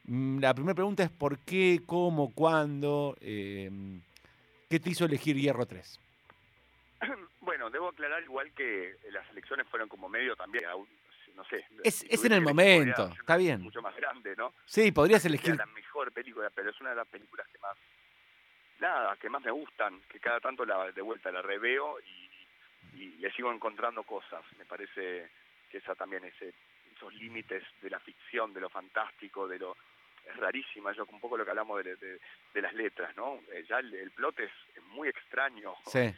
Mm, 0.04 0.38
La 0.40 0.52
primera 0.54 0.74
pregunta 0.74 1.02
es 1.02 1.10
por 1.10 1.38
qué, 1.38 1.80
cómo, 1.86 2.30
cuándo, 2.34 3.16
eh, 3.22 3.70
qué 4.68 4.78
te 4.80 4.90
hizo 4.90 5.06
elegir 5.06 5.36
Hierro 5.38 5.64
3. 5.66 5.98
Bueno, 7.70 7.84
debo 7.84 7.88
aclarar 7.88 8.22
igual 8.24 8.52
que 8.52 8.96
las 9.12 9.28
elecciones 9.30 9.66
fueron 9.68 9.88
como 9.88 10.08
medio 10.08 10.34
también, 10.34 10.64
a 10.66 10.74
un- 10.74 10.88
no 11.36 11.44
sé. 11.44 11.64
Es- 11.84 11.96
si 12.00 12.06
es 12.10 12.24
en 12.24 12.32
el 12.32 12.40
momento, 12.40 13.08
está 13.18 13.36
bien. 13.36 13.62
Mucho 13.62 13.80
más 13.80 13.94
grande, 13.96 14.34
¿no? 14.36 14.52
Sí, 14.66 14.90
podrías 14.92 15.24
elegir. 15.24 15.56
la 15.56 15.66
mejor 15.66 16.10
película, 16.12 16.50
pero 16.50 16.70
es 16.70 16.80
una 16.80 16.90
de 16.90 16.96
las 16.96 17.06
películas 17.08 17.46
que 17.48 17.58
más, 17.60 17.76
nada, 18.80 19.16
que 19.16 19.28
más 19.30 19.42
me 19.42 19.50
gustan, 19.52 20.00
que 20.08 20.18
cada 20.18 20.40
tanto 20.40 20.64
la 20.64 20.90
de 20.90 21.02
vuelta 21.02 21.30
la 21.30 21.42
reveo 21.42 21.98
y, 22.00 23.00
y 23.00 23.08
le 23.18 23.30
sigo 23.32 23.52
encontrando 23.52 24.02
cosas. 24.02 24.42
Me 24.58 24.64
parece 24.64 25.30
que 25.70 25.78
esa 25.78 25.94
también, 25.94 26.24
ese, 26.24 26.52
esos 26.96 27.14
límites 27.14 27.62
de 27.82 27.90
la 27.90 28.00
ficción, 28.00 28.52
de 28.52 28.60
lo 28.60 28.68
fantástico, 28.68 29.46
de 29.46 29.58
lo... 29.60 29.76
Es 30.26 30.36
rarísima, 30.36 30.92
yo 30.92 31.06
un 31.08 31.18
poco 31.20 31.36
lo 31.38 31.44
que 31.44 31.50
hablamos 31.50 31.82
de, 31.82 31.96
de- 31.96 32.20
de 32.52 32.62
las 32.62 32.74
letras, 32.74 33.16
¿no? 33.16 33.40
Eh, 33.52 33.64
ya 33.68 33.78
el, 33.78 33.92
el 33.94 34.10
plot 34.10 34.38
es, 34.40 34.50
es 34.76 34.82
muy 34.84 35.08
extraño, 35.08 35.74
Sí, 35.86 36.12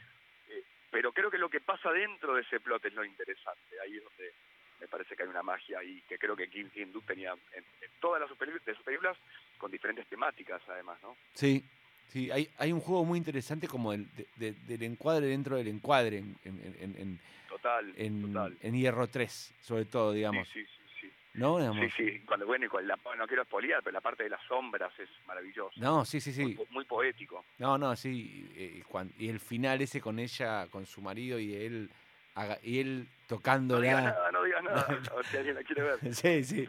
pero 0.92 1.10
creo 1.12 1.30
que 1.30 1.38
lo 1.38 1.48
que 1.48 1.60
pasa 1.60 1.90
dentro 1.90 2.34
de 2.34 2.42
ese 2.42 2.60
plot 2.60 2.84
es 2.84 2.92
lo 2.92 3.04
interesante. 3.04 3.80
Ahí 3.82 3.96
es 3.96 4.04
donde 4.04 4.32
me 4.78 4.86
parece 4.86 5.16
que 5.16 5.22
hay 5.22 5.28
una 5.28 5.42
magia 5.42 5.82
y 5.82 6.02
que 6.02 6.18
creo 6.18 6.36
que 6.36 6.48
Kim 6.48 6.68
Jin-duk 6.70 7.04
tenía 7.06 7.32
en, 7.32 7.64
en 7.80 7.90
todas 8.00 8.20
las 8.20 8.28
de 8.28 8.74
sus 8.74 8.84
películas 8.84 9.16
con 9.58 9.70
diferentes 9.70 10.06
temáticas 10.06 10.60
además, 10.68 10.98
¿no? 11.02 11.16
sí. 11.34 11.64
Sí, 12.08 12.30
hay, 12.30 12.46
hay 12.58 12.72
un 12.74 12.80
juego 12.80 13.06
muy 13.06 13.16
interesante 13.16 13.66
como 13.66 13.94
el, 13.94 14.06
de- 14.14 14.26
de- 14.36 14.52
del 14.52 14.82
encuadre 14.82 15.28
dentro 15.28 15.56
del 15.56 15.68
encuadre 15.68 16.18
en, 16.18 16.36
en, 16.44 16.76
en- 16.78 16.96
en- 16.98 17.20
Total, 17.48 17.90
en- 17.96 18.30
total. 18.34 18.58
en 18.60 18.74
Hierro 18.74 19.06
3, 19.08 19.54
sobre 19.62 19.86
todo, 19.86 20.12
digamos. 20.12 20.46
Sí, 20.50 20.62
sí. 20.62 20.81
¿No? 21.34 21.56
Sí, 21.56 21.60
Digamos. 21.62 21.92
sí, 21.96 22.20
cuando 22.26 22.46
bueno, 22.46 22.66
y 22.66 22.68
con 22.68 22.86
la, 22.86 22.98
no 23.16 23.26
quiero 23.26 23.42
espoliar, 23.42 23.82
pero 23.82 23.94
la 23.94 24.00
parte 24.02 24.24
de 24.24 24.30
las 24.30 24.42
sombras 24.46 24.92
es 24.98 25.08
maravillosa. 25.26 25.80
No, 25.80 26.04
sí, 26.04 26.20
sí, 26.20 26.30
Muy, 26.42 26.50
sí. 26.50 26.56
po- 26.56 26.66
muy 26.70 26.84
poético. 26.84 27.44
No, 27.58 27.78
no, 27.78 27.96
sí. 27.96 28.50
eh, 28.54 28.82
cuan- 28.86 29.12
y 29.18 29.28
el 29.28 29.40
final 29.40 29.80
ese 29.80 30.00
con 30.00 30.18
ella, 30.18 30.66
con 30.68 30.84
su 30.84 31.00
marido 31.00 31.38
y 31.38 31.54
él, 31.54 31.90
y 32.62 32.78
él 32.80 32.96
No 32.98 33.02
digas 33.02 33.18
tocándola. 33.26 34.02
nada, 34.02 34.30
no 34.32 34.42
digas 34.44 34.62
nada, 34.64 34.82
a 35.10 35.14
ver 35.16 35.26
si 35.26 35.36
alguien 35.38 35.54
la 35.54 35.62
quiere 35.62 35.82
ver. 35.82 35.98
Sí, 36.14 36.44
sí. 36.44 36.68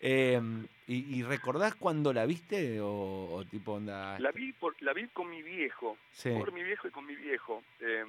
Eh, 0.00 0.40
y, 0.88 1.18
y 1.18 1.22
recordás 1.22 1.76
cuando 1.76 2.12
la 2.12 2.26
viste 2.26 2.80
o, 2.80 3.28
o 3.34 3.44
tipo 3.44 3.74
onda? 3.74 4.18
La 4.18 4.32
vi, 4.32 4.52
por, 4.52 4.74
la 4.82 4.92
vi 4.92 5.06
con 5.08 5.30
mi 5.30 5.42
viejo, 5.42 5.96
Sí. 6.10 6.30
por 6.30 6.50
mi 6.52 6.64
viejo 6.64 6.88
y 6.88 6.90
con 6.90 7.06
mi 7.06 7.14
viejo, 7.14 7.62
eh, 7.78 8.04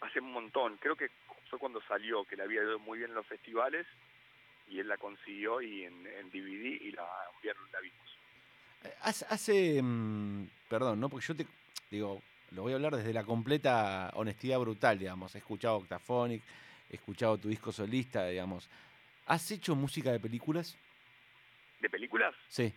hace 0.00 0.20
un 0.20 0.32
montón. 0.32 0.78
Creo 0.78 0.96
que 0.96 1.10
fue 1.50 1.58
cuando 1.58 1.82
salió, 1.82 2.24
que 2.24 2.34
le 2.36 2.44
había 2.44 2.62
ido 2.62 2.78
muy 2.78 2.96
bien 2.98 3.10
en 3.10 3.16
los 3.16 3.26
festivales, 3.26 3.86
y 4.72 4.78
él 4.80 4.88
la 4.88 4.96
consiguió 4.96 5.60
y 5.60 5.84
en, 5.84 6.06
en 6.06 6.30
DVD 6.30 6.78
y 6.80 6.92
la, 6.92 7.02
la 7.72 7.80
vimos. 7.80 8.18
Eh, 8.84 8.94
Hace, 9.02 9.26
hace, 9.28 9.82
mm, 9.82 10.46
perdón, 10.68 10.98
¿no? 10.98 11.08
Porque 11.10 11.26
yo 11.26 11.36
te 11.36 11.46
digo, 11.90 12.22
lo 12.52 12.62
voy 12.62 12.72
a 12.72 12.76
hablar 12.76 12.96
desde 12.96 13.12
la 13.12 13.24
completa 13.24 14.10
honestidad 14.14 14.58
brutal, 14.60 14.98
digamos. 14.98 15.34
He 15.34 15.38
escuchado 15.38 15.76
Octaphonic, 15.76 16.42
he 16.90 16.96
escuchado 16.96 17.36
tu 17.36 17.48
disco 17.48 17.70
solista, 17.70 18.26
digamos. 18.26 18.68
¿Has 19.26 19.50
hecho 19.50 19.74
música 19.76 20.10
de 20.10 20.18
películas? 20.20 20.76
¿De 21.80 21.90
películas? 21.90 22.34
Sí. 22.48 22.72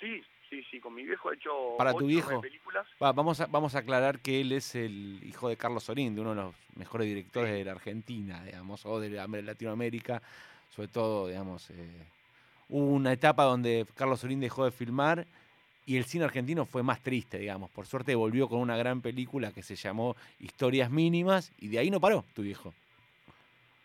Sí, 0.00 0.22
sí, 0.50 0.62
sí, 0.70 0.80
con 0.80 0.94
mi 0.94 1.04
viejo 1.04 1.32
he 1.32 1.36
hecho 1.36 1.76
Para 1.78 1.92
tu 1.94 2.06
viejo. 2.06 2.40
películas. 2.40 2.86
Va, 3.02 3.12
vamos, 3.12 3.40
a, 3.40 3.46
vamos 3.46 3.74
a 3.74 3.78
aclarar 3.78 4.18
que 4.20 4.40
él 4.40 4.52
es 4.52 4.74
el 4.74 5.20
hijo 5.24 5.48
de 5.48 5.56
Carlos 5.56 5.84
Sorín, 5.84 6.14
de 6.14 6.20
uno 6.20 6.30
de 6.30 6.36
los 6.36 6.54
mejores 6.76 7.06
directores 7.06 7.52
de 7.52 7.64
la 7.64 7.72
Argentina, 7.72 8.44
digamos, 8.44 8.84
o 8.86 9.00
de 9.00 9.10
la- 9.10 9.26
Latinoamérica, 9.26 10.20
sobre 10.70 10.88
todo, 10.88 11.28
digamos. 11.28 11.70
eh, 11.70 12.06
hubo 12.68 12.86
una 12.86 13.12
etapa 13.12 13.44
donde 13.44 13.86
Carlos 13.94 14.20
Sorín 14.20 14.40
dejó 14.40 14.64
de 14.64 14.70
filmar 14.70 15.26
y 15.86 15.96
el 15.96 16.04
cine 16.04 16.24
argentino 16.24 16.66
fue 16.66 16.82
más 16.82 17.02
triste, 17.02 17.38
digamos. 17.38 17.70
Por 17.70 17.86
suerte 17.86 18.14
volvió 18.14 18.48
con 18.48 18.60
una 18.60 18.76
gran 18.76 19.00
película 19.00 19.52
que 19.52 19.62
se 19.62 19.74
llamó 19.74 20.16
Historias 20.38 20.90
Mínimas 20.90 21.50
y 21.58 21.68
de 21.68 21.78
ahí 21.78 21.90
no 21.90 21.98
paró 21.98 22.24
tu 22.34 22.42
viejo. 22.42 22.74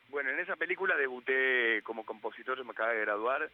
Bueno, 0.10 0.30
en 0.30 0.40
esa 0.40 0.56
película 0.56 0.96
debuté 0.96 1.82
como 1.84 2.06
compositor, 2.06 2.58
yo 2.58 2.66
me 2.66 2.72
acabé 2.72 2.96
de 2.96 3.02
graduar 3.02 3.50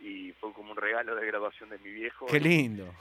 y 0.00 0.32
fue 0.32 0.52
como 0.52 0.72
un 0.72 0.76
regalo 0.76 1.16
de 1.16 1.26
graduación 1.26 1.70
de 1.70 1.78
mi 1.78 1.90
viejo. 1.90 2.26
Qué 2.26 2.38
lindo. 2.38 2.92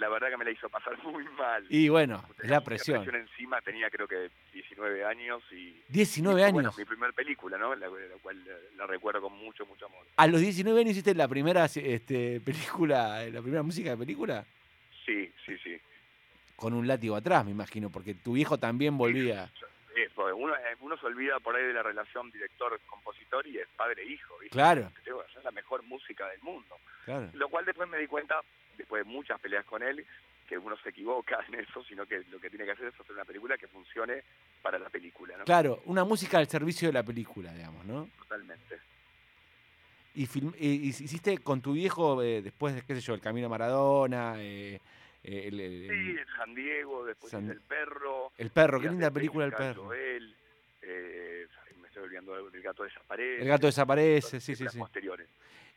La 0.00 0.08
verdad 0.08 0.30
que 0.30 0.36
me 0.38 0.44
la 0.46 0.50
hizo 0.50 0.68
pasar 0.70 0.96
muy 1.04 1.24
mal. 1.38 1.64
Y 1.68 1.88
bueno, 1.90 2.24
es 2.30 2.36
Tenía 2.38 2.50
la 2.52 2.60
mucha 2.60 2.64
presión. 2.64 3.14
encima, 3.14 3.60
tenía 3.60 3.90
creo 3.90 4.08
que 4.08 4.30
19 4.52 5.04
años 5.04 5.42
y... 5.52 5.82
19 5.88 6.40
y 6.40 6.40
fue, 6.40 6.42
años. 6.42 6.54
Bueno, 6.54 6.72
mi 6.76 6.84
primer 6.86 7.12
película, 7.12 7.58
¿no? 7.58 7.74
La, 7.74 7.86
la 7.86 8.16
cual 8.22 8.38
eh, 8.48 8.70
la 8.76 8.86
recuerdo 8.86 9.20
con 9.20 9.34
mucho, 9.34 9.66
mucho 9.66 9.86
amor. 9.86 10.06
A 10.16 10.26
los 10.26 10.40
19 10.40 10.80
años 10.80 10.92
hiciste 10.92 11.14
la 11.14 11.28
primera 11.28 11.66
este, 11.66 12.40
película, 12.40 13.22
la 13.26 13.42
primera 13.42 13.62
música 13.62 13.90
de 13.90 13.96
película. 13.98 14.44
Sí, 15.04 15.30
sí, 15.44 15.58
sí. 15.58 15.78
con 16.56 16.72
un 16.72 16.86
látigo 16.86 17.14
atrás, 17.16 17.44
me 17.44 17.50
imagino, 17.50 17.90
porque 17.90 18.14
tu 18.14 18.32
viejo 18.32 18.58
también 18.58 18.96
volvía. 18.96 19.50
Eh, 19.96 20.08
uno, 20.34 20.54
eh, 20.54 20.76
uno 20.80 20.96
se 20.96 21.06
olvida 21.06 21.38
por 21.40 21.56
ahí 21.56 21.64
de 21.64 21.72
la 21.74 21.82
relación 21.82 22.30
director-compositor 22.30 23.46
y 23.46 23.58
es 23.58 23.68
padre-hijo, 23.76 24.38
¿viste? 24.38 24.54
Claro, 24.54 24.90
hacer 25.28 25.44
la 25.44 25.50
mejor 25.50 25.82
música 25.82 26.26
del 26.28 26.40
mundo. 26.40 26.76
claro. 27.04 27.28
Lo 27.34 27.48
cual 27.48 27.64
después 27.66 27.88
me 27.88 27.98
di 27.98 28.06
cuenta, 28.06 28.40
después 28.80 29.04
de 29.04 29.10
muchas 29.10 29.40
peleas 29.40 29.64
con 29.64 29.82
él, 29.82 30.04
que 30.48 30.58
uno 30.58 30.76
se 30.78 30.88
equivoca 30.90 31.38
en 31.48 31.54
eso, 31.60 31.82
sino 31.84 32.04
que 32.06 32.24
lo 32.30 32.40
que 32.40 32.50
tiene 32.50 32.64
que 32.64 32.72
hacer 32.72 32.86
es 32.88 33.00
hacer 33.00 33.12
una 33.12 33.24
película 33.24 33.56
que 33.56 33.68
funcione 33.68 34.22
para 34.62 34.78
la 34.78 34.88
película, 34.90 35.36
¿no? 35.36 35.44
Claro, 35.44 35.80
una 35.86 36.04
música 36.04 36.38
al 36.38 36.48
servicio 36.48 36.88
de 36.88 36.92
la 36.94 37.02
película, 37.04 37.52
digamos, 37.52 37.84
¿no? 37.84 38.08
Totalmente. 38.18 38.78
Y, 40.14 40.26
film- 40.26 40.54
y- 40.58 40.88
hiciste 40.88 41.38
con 41.38 41.60
tu 41.62 41.72
viejo, 41.74 42.20
eh, 42.22 42.42
después 42.42 42.74
de, 42.74 42.82
qué 42.82 42.94
sé 42.96 43.00
yo, 43.00 43.14
El 43.14 43.20
Camino 43.20 43.46
a 43.46 43.50
Maradona, 43.50 44.34
eh, 44.38 44.80
eh, 45.22 45.44
el, 45.46 45.60
el- 45.60 45.88
Sí, 45.88 46.18
el 46.18 46.26
San 46.36 46.54
Diego, 46.54 47.04
después 47.04 47.30
San- 47.30 47.48
El 47.48 47.60
Perro. 47.60 48.32
El 48.36 48.50
Perro, 48.50 48.80
qué 48.80 48.88
linda 48.88 49.10
película 49.12 49.44
El 49.46 49.52
Perro. 49.52 49.92
Eh, 49.94 51.46
me 51.80 51.86
estoy 51.86 52.02
olvidando 52.02 52.50
del 52.50 52.62
gato 52.62 52.82
desaparece. 52.82 53.42
El 53.42 53.48
gato 53.48 53.66
desaparece, 53.66 54.40
sí, 54.40 54.56
sí, 54.56 54.66
sí. 54.68 54.78
posteriores. 54.78 55.28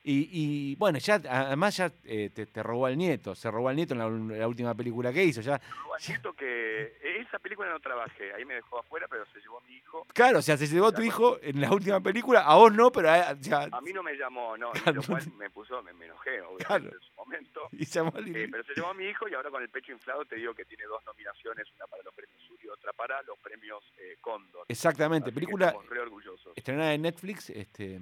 Y, 0.05 0.27
y, 0.33 0.75
bueno, 0.75 0.99
ya 0.99 1.15
además 1.29 1.77
ya 1.77 1.89
eh, 2.03 2.29
te, 2.33 2.45
te 2.45 2.61
robó 2.61 2.87
al 2.87 2.97
nieto, 2.97 3.35
se 3.35 3.49
robó 3.49 3.69
al 3.69 3.75
nieto 3.77 3.93
en 3.93 3.99
la, 4.37 4.47
última 4.47 4.75
película 4.75 5.13
que 5.13 5.23
hizo. 5.23 5.39
Ya, 5.39 5.61
Luego 5.77 5.95
admito 5.95 6.33
que 6.33 6.97
esa 7.21 7.39
película 7.39 7.69
no 7.69 7.79
trabajé, 7.79 8.33
ahí 8.33 8.43
me 8.43 8.55
dejó 8.55 8.79
afuera, 8.79 9.07
pero 9.09 9.25
se 9.27 9.39
llevó 9.39 9.59
a 9.59 9.61
mi 9.61 9.75
hijo. 9.75 10.05
claro, 10.13 10.39
o 10.39 10.41
sea, 10.41 10.57
se 10.57 10.67
llevó 10.67 10.87
a 10.87 10.91
tu 10.91 11.01
hijo 11.01 11.37
en 11.41 11.61
la 11.61 11.71
última 11.71 12.01
película, 12.01 12.41
a 12.41 12.55
vos 12.55 12.73
no, 12.73 12.91
pero 12.91 13.09
a, 13.09 13.31
ya, 13.39 13.69
A 13.71 13.79
mí 13.79 13.93
no 13.93 14.03
me 14.03 14.13
llamó, 14.15 14.57
no, 14.57 14.71
y 14.75 14.79
Claro. 14.79 14.93
lo 15.01 15.07
cual 15.07 15.23
me 15.37 15.49
puso, 15.49 15.81
me, 15.83 15.93
me 15.93 16.05
enojé, 16.07 16.41
obviamente, 16.41 16.65
Claro. 16.65 16.85
en 16.85 16.99
su 16.99 17.13
momento. 17.15 17.61
y 17.71 17.97
al- 17.97 18.35
Eh, 18.35 18.47
pero 18.51 18.63
se 18.65 18.73
llevó 18.75 18.89
a 18.89 18.93
mi 18.93 19.05
hijo 19.05 19.29
y 19.29 19.33
ahora 19.35 19.49
con 19.51 19.61
el 19.63 19.69
pecho 19.69 19.93
inflado 19.93 20.25
te 20.25 20.35
digo 20.35 20.53
que 20.53 20.65
tiene 20.65 20.83
dos 20.83 21.01
nominaciones, 21.05 21.65
una 21.77 21.87
para 21.87 22.03
los 22.03 22.13
premios 22.13 22.41
Sur 22.45 22.57
y 22.61 22.67
otra 22.67 22.91
para 22.91 23.21
los 23.23 23.39
premios 23.39 23.81
eh, 23.99 24.17
Cóndor. 24.19 24.65
Exactamente, 24.67 25.29
Así 25.29 25.35
película 25.35 25.67
estamos 25.67 25.87
re 25.89 25.99
orgullosos. 26.01 26.51
estrenada 26.57 26.93
en 26.93 27.03
Netflix, 27.03 27.49
este, 27.51 28.01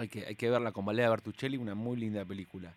hay, 0.00 0.08
que, 0.08 0.26
hay 0.26 0.36
que 0.36 0.50
verla 0.50 0.72
con 0.72 0.84
Valera 0.84 1.10
Bertuccelli, 1.10 1.56
una 1.56 1.74
muy 1.74 1.96
linda 1.96 2.24
película. 2.24 2.74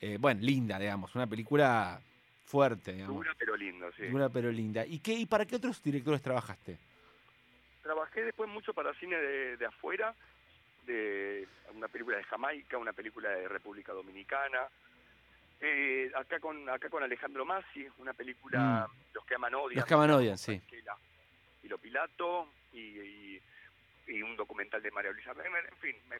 Eh, 0.00 0.16
bueno, 0.18 0.40
linda, 0.42 0.78
digamos, 0.78 1.14
una 1.14 1.26
película 1.26 2.00
fuerte, 2.46 2.92
digamos. 2.92 3.16
Dura 3.16 3.34
pero 3.38 3.56
lindo, 3.56 3.90
sí. 3.96 4.06
Dura 4.06 4.28
pero 4.28 4.50
linda. 4.50 4.86
¿Y, 4.86 5.00
qué, 5.00 5.12
¿Y 5.12 5.26
para 5.26 5.44
qué 5.44 5.56
otros 5.56 5.82
directores 5.82 6.22
trabajaste? 6.22 6.78
Trabajé 7.82 8.24
después 8.24 8.48
mucho 8.48 8.72
para 8.72 8.94
cine 8.94 9.16
de, 9.16 9.56
de 9.56 9.66
afuera, 9.66 10.14
de 10.86 11.46
una 11.74 11.88
película 11.88 12.16
de 12.16 12.24
Jamaica, 12.24 12.78
una 12.78 12.92
película 12.92 13.30
de 13.30 13.48
República 13.48 13.92
Dominicana. 13.92 14.68
Eh, 15.60 16.10
acá 16.16 16.40
con 16.40 16.66
acá 16.70 16.88
con 16.88 17.02
Alejandro 17.02 17.44
Massi, 17.44 17.86
una 17.98 18.14
película 18.14 18.88
Los 19.12 19.24
que 19.26 19.34
aman 19.34 19.54
odian. 19.54 19.76
Mm. 19.76 19.80
Los 19.80 19.84
que 19.86 19.94
aman 19.94 20.10
odian, 20.10 20.38
sí. 20.38 20.60
Y 21.62 21.68
lo 21.68 21.76
Pilato 21.76 22.48
y, 22.72 22.78
y, 22.78 23.42
y 24.06 24.22
un 24.22 24.36
documental 24.36 24.82
de 24.82 24.90
María 24.90 25.12
Luisa 25.12 25.34
Bremer. 25.34 25.66
En 25.70 25.76
fin, 25.76 25.96
me, 26.08 26.16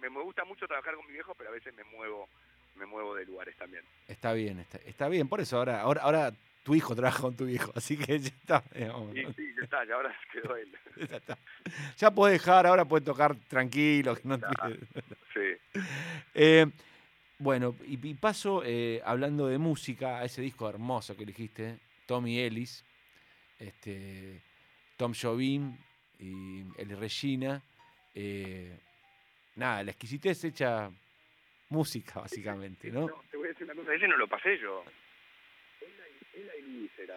me, 0.00 0.10
me 0.10 0.22
gusta 0.22 0.44
mucho 0.44 0.66
trabajar 0.66 0.94
con 0.94 1.06
mi 1.06 1.12
viejo, 1.12 1.34
pero 1.34 1.50
a 1.50 1.52
veces 1.52 1.74
me 1.74 1.84
muevo 1.84 2.28
me 2.76 2.84
muevo 2.84 3.14
de 3.14 3.24
lugares 3.24 3.56
también. 3.56 3.82
Está 4.06 4.34
bien, 4.34 4.58
está, 4.60 4.78
está 4.84 5.08
bien. 5.08 5.28
Por 5.28 5.40
eso 5.40 5.56
ahora, 5.56 5.80
ahora, 5.80 6.02
ahora 6.02 6.32
tu 6.62 6.74
hijo 6.74 6.94
trabaja 6.94 7.22
con 7.22 7.34
tu 7.34 7.46
viejo, 7.46 7.72
así 7.74 7.96
que 7.96 8.18
ya 8.18 8.28
está. 8.28 8.62
digamos, 8.74 9.14
¿no? 9.14 9.32
sí, 9.32 9.54
ya 9.56 9.64
está, 9.64 9.84
y 9.86 9.90
ahora 9.92 10.14
quedó 10.32 10.56
él. 10.56 10.68
Ya 11.10 11.16
está. 11.16 11.38
Ya 11.96 12.10
puede 12.10 12.34
dejar, 12.34 12.66
ahora 12.66 12.84
puede 12.84 13.04
tocar 13.04 13.34
tranquilo. 13.48 14.14
que 14.14 14.22
no 14.28 14.38
Sí. 15.34 15.80
Eh, 16.34 16.66
bueno, 17.38 17.74
y, 17.86 18.06
y 18.06 18.14
paso 18.14 18.62
eh, 18.64 19.00
hablando 19.04 19.46
de 19.46 19.58
música 19.58 20.18
a 20.18 20.24
ese 20.24 20.42
disco 20.42 20.68
hermoso 20.68 21.16
que 21.16 21.22
elegiste, 21.22 21.78
Tommy 22.06 22.40
Ellis, 22.40 22.84
este, 23.58 24.42
Tom 24.96 25.12
Jobim 25.14 25.76
y 26.18 26.62
Eli 26.78 26.94
Regina. 26.94 27.62
eh, 28.14 28.78
nada, 29.56 29.82
la 29.82 29.90
exquisitez 29.90 30.44
hecha 30.44 30.90
música, 31.70 32.20
básicamente, 32.20 32.90
¿no? 32.90 33.08
No, 33.08 33.22
te 33.30 33.36
voy 33.36 33.46
a 33.46 33.48
decir 33.50 33.64
una 33.64 33.74
cosa, 33.74 33.94
ese 33.94 34.08
no 34.08 34.16
lo 34.16 34.28
pasé 34.28 34.58
yo. 34.58 34.84
Ella 36.34 36.52
y, 36.58 36.62
Luis 36.62 36.90
era. 36.98 37.16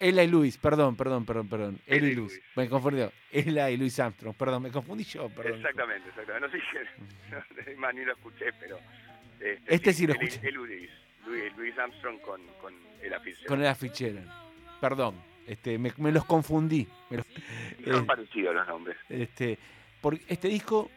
Ella 0.00 0.22
y 0.24 0.28
Luis, 0.28 0.56
perdón, 0.58 0.96
perdón, 0.96 1.24
perdón, 1.24 1.48
perdón. 1.48 1.78
Ella 1.86 1.96
y 2.08 2.14
Luis. 2.14 2.32
Luis. 2.32 2.42
Me 2.56 2.68
confundió. 2.68 3.12
Ella 3.30 3.70
y 3.70 3.76
Luis 3.76 3.98
Armstrong, 4.00 4.34
perdón, 4.34 4.62
me 4.64 4.70
confundí 4.72 5.04
yo, 5.04 5.28
perdón. 5.28 5.56
Exactamente, 5.58 6.08
exactamente. 6.08 6.46
No 6.46 6.52
sé 6.52 6.58
si 7.70 7.74
no, 7.78 7.92
ni 7.92 8.04
lo 8.04 8.12
escuché, 8.12 8.52
pero. 8.58 8.78
Este, 9.38 9.74
Este 9.74 9.92
sí 9.92 10.06
lo 10.06 10.14
el- 10.14 10.22
escuché. 10.22 10.48
el 10.48 10.54
Luis, 10.54 10.90
Luis, 11.26 11.56
Luis 11.56 11.78
Armstrong 11.78 12.18
con, 12.20 12.44
con 12.60 12.74
el 13.02 13.14
afiche. 13.14 13.44
Con 13.46 13.62
el 13.62 13.74
Fitzgerald. 13.76 14.28
Perdón, 14.80 15.20
este, 15.46 15.78
me, 15.78 15.92
me 15.98 16.10
los 16.12 16.24
confundí. 16.24 16.86
me 17.10 17.18
los- 17.18 17.26
Son 17.84 18.02
eh, 18.02 18.06
parecidos 18.06 18.54
los 18.54 18.66
nombres. 18.66 18.96
Este, 19.08 19.58
por 20.00 20.14
este 20.28 20.48
disco, 20.48 20.90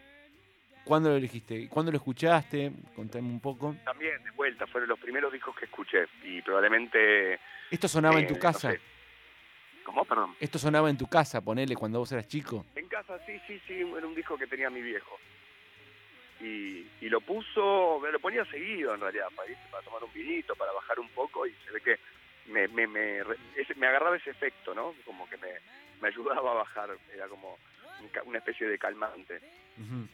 ¿cuándo 0.85 1.09
lo 1.09 1.15
elegiste? 1.17 1.67
¿Cuándo 1.67 1.91
lo 1.91 1.97
escuchaste? 1.97 2.71
Contame 2.95 3.27
un 3.27 3.41
poco. 3.41 3.75
También, 3.83 4.23
de 4.23 4.31
vuelta, 4.31 4.65
fueron 4.67 4.87
los 4.89 4.99
primeros 4.99 5.33
discos 5.33 5.55
que 5.57 5.65
escuché. 5.65 6.05
Y 6.23 6.41
probablemente. 6.41 7.39
¿Esto 7.69 7.87
sonaba 7.89 8.19
en 8.19 8.25
eh, 8.25 8.27
tu 8.29 8.35
no 8.35 8.39
casa? 8.39 8.71
sé. 8.71 8.79
¿Cómo? 9.83 10.05
Perdón. 10.05 10.35
¿Esto 10.39 10.57
sonaba 10.57 10.89
en 10.89 10.97
tu 10.97 11.07
casa, 11.07 11.41
ponele, 11.41 11.75
cuando 11.75 11.99
vos 11.99 12.11
eras 12.11 12.27
chico? 12.27 12.65
En 12.75 12.87
casa, 12.87 13.19
sí, 13.25 13.39
sí, 13.45 13.59
sí, 13.67 13.73
era 13.81 14.07
un 14.07 14.15
disco 14.15 14.37
que 14.37 14.47
tenía 14.47 14.69
mi 14.69 14.81
viejo. 14.81 15.19
Y, 16.39 16.85
y 17.01 17.09
lo 17.09 17.21
puso, 17.21 17.99
me 18.01 18.11
lo 18.11 18.19
ponía 18.19 18.43
seguido 18.45 18.93
en 18.93 19.01
realidad, 19.01 19.27
para, 19.35 19.49
irse, 19.49 19.67
para 19.69 19.83
tomar 19.83 20.03
un 20.03 20.11
vinito, 20.11 20.55
para 20.55 20.71
bajar 20.73 20.99
un 20.99 21.09
poco, 21.09 21.45
y 21.47 21.53
se 21.65 21.71
ve 21.71 21.81
que 21.81 21.99
me, 22.51 22.67
me, 22.67 22.87
me, 22.87 23.19
ese- 23.55 23.75
me 23.75 23.87
agarraba 23.87 24.17
ese 24.17 24.31
efecto, 24.31 24.75
¿no? 24.75 24.93
Como 25.05 25.27
que 25.29 25.37
me, 25.37 25.47
me 26.01 26.09
ayudaba 26.09 26.51
a 26.51 26.55
bajar, 26.55 26.89
era 27.13 27.27
como 27.29 27.57
una 28.25 28.37
especie 28.39 28.67
de 28.67 28.77
calmante. 28.77 29.39
Ujú. 29.77 30.07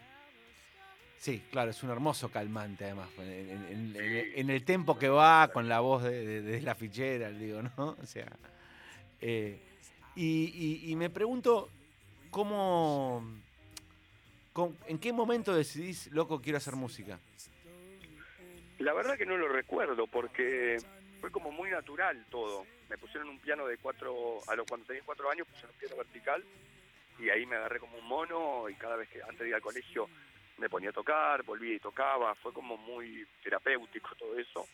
Sí, 1.21 1.39
claro, 1.51 1.69
es 1.69 1.83
un 1.83 1.91
hermoso 1.91 2.31
calmante 2.31 2.85
además, 2.85 3.07
en, 3.19 3.93
en- 3.93 3.93
Sí. 3.93 4.33
el 4.49 4.65
tempo 4.65 4.97
que 4.97 5.07
va 5.07 5.49
con 5.53 5.69
la 5.69 5.79
voz 5.79 6.01
de, 6.01 6.25
de- 6.25 6.41
de 6.41 6.61
la 6.63 6.73
fichera, 6.73 7.29
digo, 7.29 7.61
¿no? 7.61 7.69
O 8.01 8.05
sea, 8.07 8.25
eh, 9.21 9.59
y, 10.15 10.45
y- 10.87 10.91
y 10.91 10.95
me 10.95 11.11
pregunto, 11.11 11.69
¿cómo, 12.31 13.23
cómo- 14.51 14.75
en 14.87 14.97
qué 14.97 15.13
momento 15.13 15.53
decidís, 15.53 16.11
loco, 16.11 16.41
quiero 16.41 16.57
hacer 16.57 16.75
música? 16.75 17.19
La 18.79 18.93
verdad 18.93 19.15
que 19.15 19.27
no 19.27 19.37
lo 19.37 19.47
recuerdo 19.47 20.07
porque 20.07 20.77
fue 21.19 21.29
como 21.29 21.51
muy 21.51 21.69
natural 21.69 22.25
todo. 22.31 22.65
Me 22.89 22.97
pusieron 22.97 23.29
un 23.29 23.37
piano 23.37 23.67
de 23.67 23.77
cuatro, 23.77 24.41
a 24.47 24.55
los 24.55 24.67
cuando 24.67 24.87
tenía 24.87 25.03
cuatro 25.05 25.29
años 25.29 25.45
pusieron 25.47 25.69
un 25.75 25.79
piano 25.79 25.95
vertical 25.97 26.43
y 27.19 27.29
ahí 27.29 27.45
me 27.45 27.57
agarré 27.57 27.79
como 27.79 27.95
un 27.99 28.07
mono 28.07 28.67
y 28.69 28.73
cada 28.73 28.95
vez 28.95 29.07
que 29.07 29.21
antes 29.21 29.37
de 29.41 29.49
ir 29.49 29.53
al 29.53 29.61
colegio 29.61 30.09
me 30.61 30.69
ponía 30.69 30.91
a 30.91 30.93
tocar, 30.93 31.43
volvía 31.43 31.75
y 31.75 31.79
tocaba, 31.79 32.35
fue 32.35 32.53
como 32.53 32.77
muy 32.77 33.27
terapéutico 33.43 34.09
todo 34.15 34.37
eso 34.37 34.65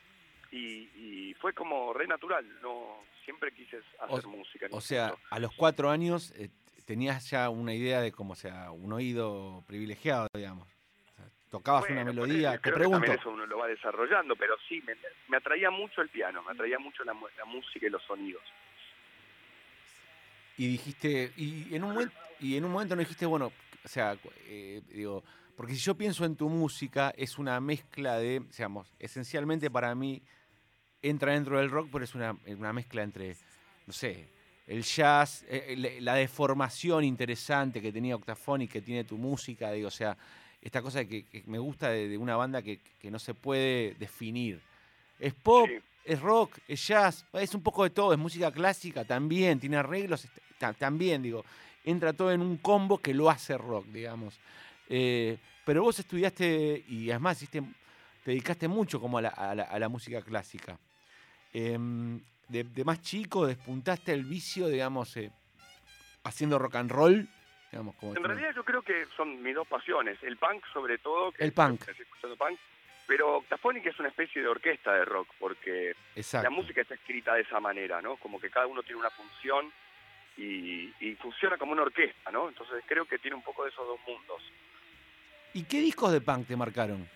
y, 0.52 0.90
y 0.96 1.34
fue 1.40 1.54
como 1.54 1.94
re 1.94 2.08
natural, 2.08 2.46
no 2.62 3.04
siempre 3.24 3.52
quise 3.52 3.82
hacer 4.00 4.26
O- 4.26 4.30
música. 4.30 4.68
O 4.72 4.82
sea, 4.82 5.16
a 5.30 5.40
los 5.40 5.54
cuatro 5.54 5.90
años 5.90 6.32
eh, 6.38 6.50
tenías 6.86 7.30
ya 7.30 7.50
una 7.50 7.74
idea 7.74 8.02
de 8.02 8.12
cómo, 8.12 8.36
sea, 8.36 8.72
un 8.72 8.94
oído 8.94 9.64
privilegiado, 9.68 10.28
digamos. 10.34 10.68
O 10.68 11.16
sea, 11.16 11.26
tocabas 11.50 11.90
una 11.90 12.04
melodía, 12.04 12.52
ponele, 12.52 12.60
te 12.60 12.70
que 12.70 12.72
pregunto. 12.72 13.12
eso 13.12 13.30
uno 13.30 13.46
lo 13.46 13.58
va 13.58 13.68
desarrollando, 13.68 14.36
pero 14.36 14.56
sí, 14.68 14.82
me, 14.86 14.96
me 15.30 15.38
atraía 15.38 15.72
mucho 15.72 16.02
el 16.02 16.10
piano, 16.10 16.44
me 16.44 16.52
atraía 16.52 16.80
mucho 16.80 17.04
la, 17.04 17.14
música 17.14 17.88
y 17.88 17.90
los 17.90 18.04
sonidos. 18.04 18.44
Y 20.58 20.68
dijiste, 20.68 21.32
y 21.38 21.76
en 21.76 21.84
un 21.84 21.94
momento, 21.94 22.16
y 22.40 22.58
en 22.58 22.66
un 22.66 22.72
momento 22.72 22.96
no 22.96 23.02
dijiste, 23.02 23.26
bueno, 23.26 23.52
o 23.84 23.88
sea, 23.88 24.18
eh, 24.48 24.82
digo, 24.90 25.24
porque 25.58 25.74
si 25.74 25.80
yo 25.82 25.96
pienso 25.96 26.24
en 26.24 26.36
tu 26.38 26.48
música, 26.50 27.14
es 27.18 27.38
una 27.38 27.60
mezcla 27.60 28.18
de, 28.18 28.42
digamos, 28.56 28.88
esencialmente 29.00 29.70
para 29.70 29.94
mí 29.96 30.22
entra 31.02 31.34
dentro 31.34 31.58
del 31.58 31.70
rock, 31.70 31.90
pero 31.92 32.06
es 32.06 32.16
una, 32.16 32.38
una 32.48 32.72
mezcla 32.72 33.04
entre, 33.04 33.36
no 33.86 33.92
sé, 33.92 34.30
el 34.68 34.84
jazz, 34.84 35.44
eh, 35.50 35.66
el- 35.70 36.06
la 36.06 36.14
deformación 36.16 37.04
interesante 37.04 37.82
que 37.82 37.92
tenía 37.92 38.16
Octafonic, 38.16 38.72
que 38.72 38.82
tiene 38.82 39.04
tu 39.04 39.18
música, 39.18 39.72
digo, 39.72 39.88
o 39.88 39.92
sea, 39.92 40.16
esta 40.62 40.82
cosa 40.82 41.04
que, 41.06 41.24
que 41.26 41.44
me 41.48 41.60
gusta 41.60 41.90
de, 41.90 42.08
de 42.08 42.18
una 42.18 42.36
banda 42.36 42.62
que, 42.62 42.80
que 43.00 43.10
no 43.12 43.20
se 43.20 43.34
puede 43.34 43.96
definir. 43.96 44.62
Es 45.20 45.34
pop, 45.34 45.68
Sí. 45.68 45.78
es 46.04 46.22
rock, 46.22 46.60
es 46.68 46.88
jazz, 46.88 47.26
es 47.34 47.54
un 47.56 47.62
poco 47.64 47.84
de 47.84 47.90
todo, 47.90 48.14
es 48.14 48.20
música 48.20 48.52
clásica 48.52 49.04
también, 49.06 49.60
tiene 49.60 49.78
arreglos 49.78 50.28
también, 50.78 51.22
digo, 51.24 51.44
entra 51.84 52.14
todo 52.14 52.32
en 52.32 52.42
un 52.42 52.58
combo 52.58 52.98
que 53.00 53.14
lo 53.14 53.30
hace 53.30 53.58
rock, 53.58 53.88
digamos. 53.88 54.40
Eh, 54.90 55.38
pero 55.66 55.84
vos 55.84 56.00
estudiaste 56.00 56.84
y 56.88 57.10
además 57.12 57.42
hiciste- 57.42 57.62
te 58.24 58.32
dedicaste 58.32 58.68
mucho 58.68 59.00
como 59.00 59.18
a 59.18 59.22
la, 59.22 59.30
a 59.30 59.56
la- 59.56 59.64
a 59.64 59.80
la 59.80 59.90
música 59.90 60.22
clásica. 60.22 60.78
Em, 61.54 62.20
de, 62.48 62.64
de 62.64 62.84
más 62.86 63.02
chico 63.02 63.46
despuntaste 63.46 64.14
el 64.14 64.24
vicio, 64.24 64.68
digamos, 64.68 65.16
eh, 65.18 65.32
haciendo 66.24 66.60
rock 66.60 66.76
and 66.76 66.92
roll, 66.92 67.28
digamos, 67.72 67.96
como 67.96 68.16
En 68.16 68.24
realidad 68.24 68.54
yo 68.56 68.64
creo 68.64 68.82
que 68.82 69.06
son 69.16 69.42
mis 69.42 69.56
dos 69.56 69.68
pasiones, 69.68 70.18
el 70.24 70.38
punk 70.38 70.64
sobre 70.74 70.98
todo, 70.98 71.32
que 71.32 71.44
El 71.44 71.52
punk. 71.54 71.82
escuchando 71.88 72.38
pero 73.08 73.38
Octafonic 73.38 73.86
es 73.86 73.98
una 74.00 74.10
especie 74.10 74.42
de 74.42 74.50
orquesta 74.50 74.94
de 74.94 75.06
rock, 75.06 75.30
porque 75.40 75.96
exacto. 76.16 76.44
la 76.44 76.50
música 76.50 76.82
está 76.82 76.94
escrita 76.96 77.36
de 77.36 77.42
esa 77.44 77.60
manera, 77.62 78.02
¿no? 78.02 78.18
Como 78.18 78.38
que 78.40 78.50
cada 78.50 78.68
uno 78.68 78.84
tiene 78.84 79.00
una 79.00 79.10
función 79.10 79.72
y, 80.36 80.94
y 81.00 81.16
funciona 81.16 81.58
como 81.58 81.72
una 81.72 81.84
orquesta, 81.84 82.32
¿no? 82.32 82.50
Entonces 82.50 82.84
creo 82.86 83.06
que 83.06 83.18
tiene 83.18 83.36
un 83.36 83.44
poco 83.44 83.64
de 83.64 83.70
esos 83.70 83.88
dos 83.88 84.00
mundos. 84.06 84.42
¿Y 85.58 85.64
qué 85.64 85.80
discos 85.82 86.12
de 86.12 86.22
punk 86.22 86.46
te 86.48 86.56
marcaron? 86.56 87.10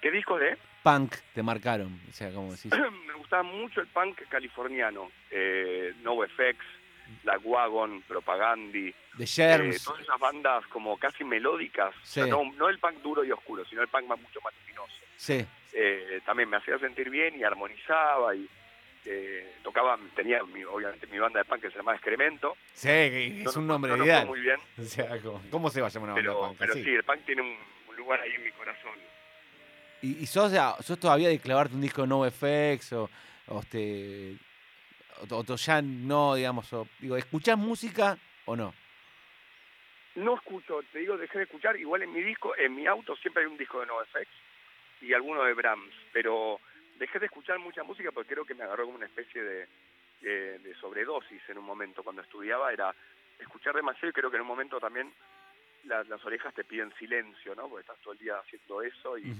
¿Qué 0.00 0.10
discos 0.10 0.40
de? 0.40 0.58
Punk 0.82 1.14
te 1.32 1.40
marcaron, 1.40 2.00
o 2.10 2.12
sea, 2.12 2.32
como 2.32 2.50
decís. 2.50 2.72
me 3.06 3.12
gustaba 3.14 3.44
mucho 3.44 3.80
el 3.80 3.86
punk 3.86 4.22
californiano, 4.28 5.08
eh, 5.30 5.94
NoFX, 6.02 6.58
La 7.22 7.38
Wagon, 7.38 8.02
Propagandi, 8.08 8.92
The 9.16 9.22
eh, 9.22 9.26
Germs. 9.28 9.84
todas 9.84 10.00
esas 10.00 10.18
bandas 10.18 10.66
como 10.66 10.96
casi 10.96 11.22
melódicas, 11.22 11.94
O 11.94 12.06
sea, 12.06 12.26
no, 12.26 12.42
no 12.56 12.68
el 12.68 12.80
punk 12.80 12.96
duro 13.02 13.24
y 13.24 13.30
oscuro, 13.30 13.64
sino 13.66 13.82
el 13.82 13.88
punk 13.88 14.08
más, 14.08 14.20
mucho 14.20 14.40
más 14.42 14.52
luminoso. 14.60 14.96
Sí, 15.16 15.46
Eh, 15.74 16.20
también 16.26 16.48
me 16.50 16.56
hacía 16.56 16.76
sentir 16.80 17.08
bien 17.08 17.38
y 17.38 17.44
armonizaba 17.44 18.34
y 18.34 18.48
eh, 19.04 19.54
tocaba, 19.62 19.98
tenía 20.14 20.42
mi- 20.44 20.64
obviamente 20.64 21.06
mi 21.08 21.18
banda 21.18 21.40
de 21.40 21.44
punk 21.44 21.62
que 21.62 21.70
se 21.70 21.76
llamaba 21.76 21.96
Excremento. 21.96 22.56
sí, 22.74 23.40
No 23.42 23.50
es 23.50 23.56
un 23.56 23.66
nombre 23.66 23.96
no 23.96 24.04
ideal. 24.04 24.26
muy 24.26 24.40
bien, 24.40 24.60
O 24.78 24.82
sea, 24.82 25.08
¿cómo, 25.50 25.70
se 25.70 25.80
va 25.80 25.88
a 25.88 25.90
llamar 25.90 26.10
una 26.10 26.14
banda 26.14 26.30
pero, 26.30 26.40
punk? 26.48 26.58
pero 26.58 26.74
sí, 26.74 26.90
el 26.94 27.02
punk 27.04 27.24
tiene 27.24 27.42
un, 27.42 27.56
un 27.88 27.96
lugar 27.96 28.20
ahí 28.20 28.32
en 28.34 28.44
mi 28.44 28.50
corazón. 28.52 28.92
¿Y, 30.02 30.18
y 30.22 30.26
sos, 30.26 30.52
sos 30.84 30.98
todavía 30.98 31.28
de 31.28 31.38
clavarte 31.38 31.74
un 31.74 31.80
disco 31.80 32.02
de 32.02 32.08
NoFX 32.08 32.92
o, 32.94 33.10
o, 33.46 33.60
este, 33.60 34.36
o, 35.30 35.36
o 35.46 35.56
ya 35.56 35.80
no, 35.82 36.34
digamos, 36.34 36.72
o, 36.72 36.88
digo, 36.98 37.16
¿escuchás 37.16 37.56
música 37.56 38.18
o 38.44 38.56
no? 38.56 38.74
No 40.14 40.34
escucho, 40.34 40.80
te 40.92 40.98
digo, 40.98 41.16
dejé 41.16 41.38
de 41.38 41.44
escuchar. 41.44 41.78
Igual 41.78 42.02
en 42.02 42.12
mi 42.12 42.20
disco, 42.22 42.54
en 42.56 42.74
mi 42.74 42.86
auto 42.86 43.16
siempre 43.16 43.44
hay 43.44 43.48
un 43.50 43.56
disco 43.56 43.80
de 43.80 43.86
NoFX 43.86 44.28
y 45.00 45.14
alguno 45.14 45.42
de 45.44 45.54
Brahms, 45.54 45.94
pero 46.12 46.60
dejé 47.02 47.18
de 47.18 47.26
escuchar 47.26 47.58
mucha 47.58 47.82
música 47.82 48.12
porque 48.12 48.32
creo 48.34 48.44
que 48.44 48.54
me 48.54 48.62
agarró 48.64 48.84
como 48.84 48.96
una 48.96 49.06
especie 49.06 49.42
de, 49.42 49.68
de, 50.20 50.58
de 50.60 50.74
sobredosis 50.76 51.42
en 51.48 51.58
un 51.58 51.64
momento. 51.64 52.02
Cuando 52.04 52.22
estudiaba 52.22 52.72
era 52.72 52.94
escuchar 53.40 53.74
demasiado 53.74 54.08
y 54.08 54.12
creo 54.12 54.30
que 54.30 54.36
en 54.36 54.42
un 54.42 54.48
momento 54.48 54.78
también 54.78 55.12
la- 55.84 56.04
las 56.04 56.24
orejas 56.24 56.54
te 56.54 56.62
piden 56.64 56.94
silencio, 56.94 57.54
¿no? 57.56 57.68
Porque 57.68 57.80
estás 57.80 57.98
todo 58.02 58.12
el 58.12 58.18
día 58.20 58.38
haciendo 58.38 58.82
eso 58.82 59.18
y 59.18 59.34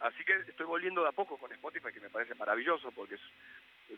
así 0.00 0.24
que 0.24 0.32
estoy 0.48 0.64
volviendo 0.66 1.02
de 1.02 1.08
a 1.10 1.12
poco 1.12 1.36
con 1.36 1.52
Spotify 1.52 1.92
que 1.92 2.00
me 2.00 2.08
parece 2.10 2.34
maravilloso 2.34 2.90
porque 2.92 3.16
es, 3.16 3.20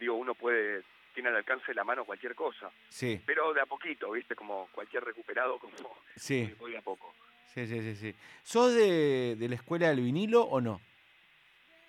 digo 0.00 0.14
uno 0.16 0.34
puede 0.34 0.82
tiene 1.14 1.28
al 1.28 1.36
alcance 1.36 1.66
de 1.68 1.74
la 1.74 1.84
mano 1.84 2.04
cualquier 2.04 2.34
cosa, 2.34 2.68
Sí, 2.88 3.20
pero 3.24 3.52
de 3.54 3.60
a 3.60 3.66
poquito, 3.66 4.10
¿viste? 4.10 4.34
Como 4.34 4.68
cualquier 4.72 5.04
recuperado 5.04 5.60
como 5.60 5.72
sí, 6.16 6.52
voy 6.58 6.72
de 6.72 6.78
a 6.78 6.82
poco. 6.82 7.14
sí, 7.54 7.64
sí, 7.68 7.80
sí, 7.80 7.94
sí. 7.94 8.14
¿Sos 8.42 8.74
de, 8.74 9.36
de 9.38 9.48
la 9.48 9.54
escuela 9.54 9.88
del 9.90 10.00
vinilo 10.00 10.42
o 10.42 10.60
no? 10.60 10.80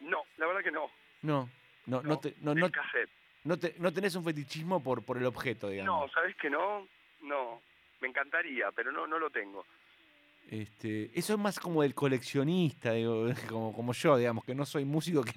No, 0.02 0.22
la 0.38 0.46
verdad 0.46 0.62
que 0.64 0.70
no. 0.72 0.92
No, 1.26 1.50
no, 1.88 2.02
no, 2.04 2.10
No, 2.10 2.20
te- 2.20 2.36
no, 2.42 2.54
no, 2.56 2.70
no 3.44 3.58
te- 3.60 3.76
no 3.80 3.92
tenés 3.92 4.16
un 4.16 4.24
fetichismo 4.24 4.82
por, 4.82 5.04
por 5.04 5.18
el 5.18 5.26
objeto, 5.26 5.68
No, 5.68 5.72
digamos. 5.72 6.12
¿sabes 6.12 6.36
que 6.36 6.50
no? 6.50 6.88
No, 7.22 7.62
me 8.02 8.08
encantaría, 8.08 8.72
pero 8.72 8.92
no 8.92 9.08
no 9.08 9.18
lo 9.18 9.30
tengo. 9.30 9.66
Este, 10.48 11.10
eso 11.18 11.34
es 11.34 11.40
más 11.40 11.60
como 11.60 11.82
del 11.82 11.96
coleccionista, 11.96 12.92
digo, 12.92 13.26
como, 13.50 13.74
como 13.74 13.94
yo, 13.94 14.16
digamos, 14.18 14.46
que 14.46 14.54
no 14.54 14.64
soy 14.66 14.86
músico, 14.86 15.24
que, 15.24 15.34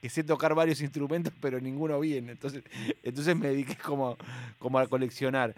que 0.00 0.08
sé 0.08 0.24
tocar 0.24 0.54
varios 0.54 0.80
instrumentos, 0.80 1.34
pero 1.42 1.60
ninguno 1.60 2.00
bien. 2.00 2.30
Entonces, 2.30 2.64
entonces 3.02 3.36
me 3.36 3.48
dediqué 3.48 3.76
como, 3.76 4.16
como 4.58 4.78
a 4.78 4.86
coleccionar. 4.86 5.54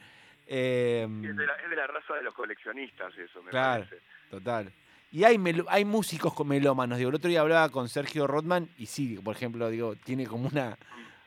Em, 0.49 1.23
Y 1.23 1.29
es, 1.29 1.37
de 1.37 1.47
la, 1.47 1.53
es 1.55 1.71
de 1.71 1.77
la 1.77 1.87
raza 1.87 2.15
de 2.15 2.23
los 2.23 2.35
coleccionistas 2.35 3.17
eso, 3.17 3.41
me 3.43 3.51
Claro. 3.51 3.85
parece. 3.85 4.03
Total. 4.31 4.73
Y 5.11 5.25
hay, 5.25 5.39
hay 5.69 5.85
músicos 5.85 6.35
con 6.35 6.49
melómanos. 6.49 6.99
Digo, 6.99 7.09
el 7.09 7.17
otro 7.17 7.31
día 7.31 7.41
hablaba 7.41 7.71
con 7.71 7.89
Sergio 7.89 8.27
Rodman 8.27 8.69
y 8.79 8.87
sí, 8.87 9.19
por 9.23 9.35
ejemplo, 9.35 9.71
digo, 9.71 9.97
tiene 9.97 10.27
como 10.27 10.49
una, 10.49 10.77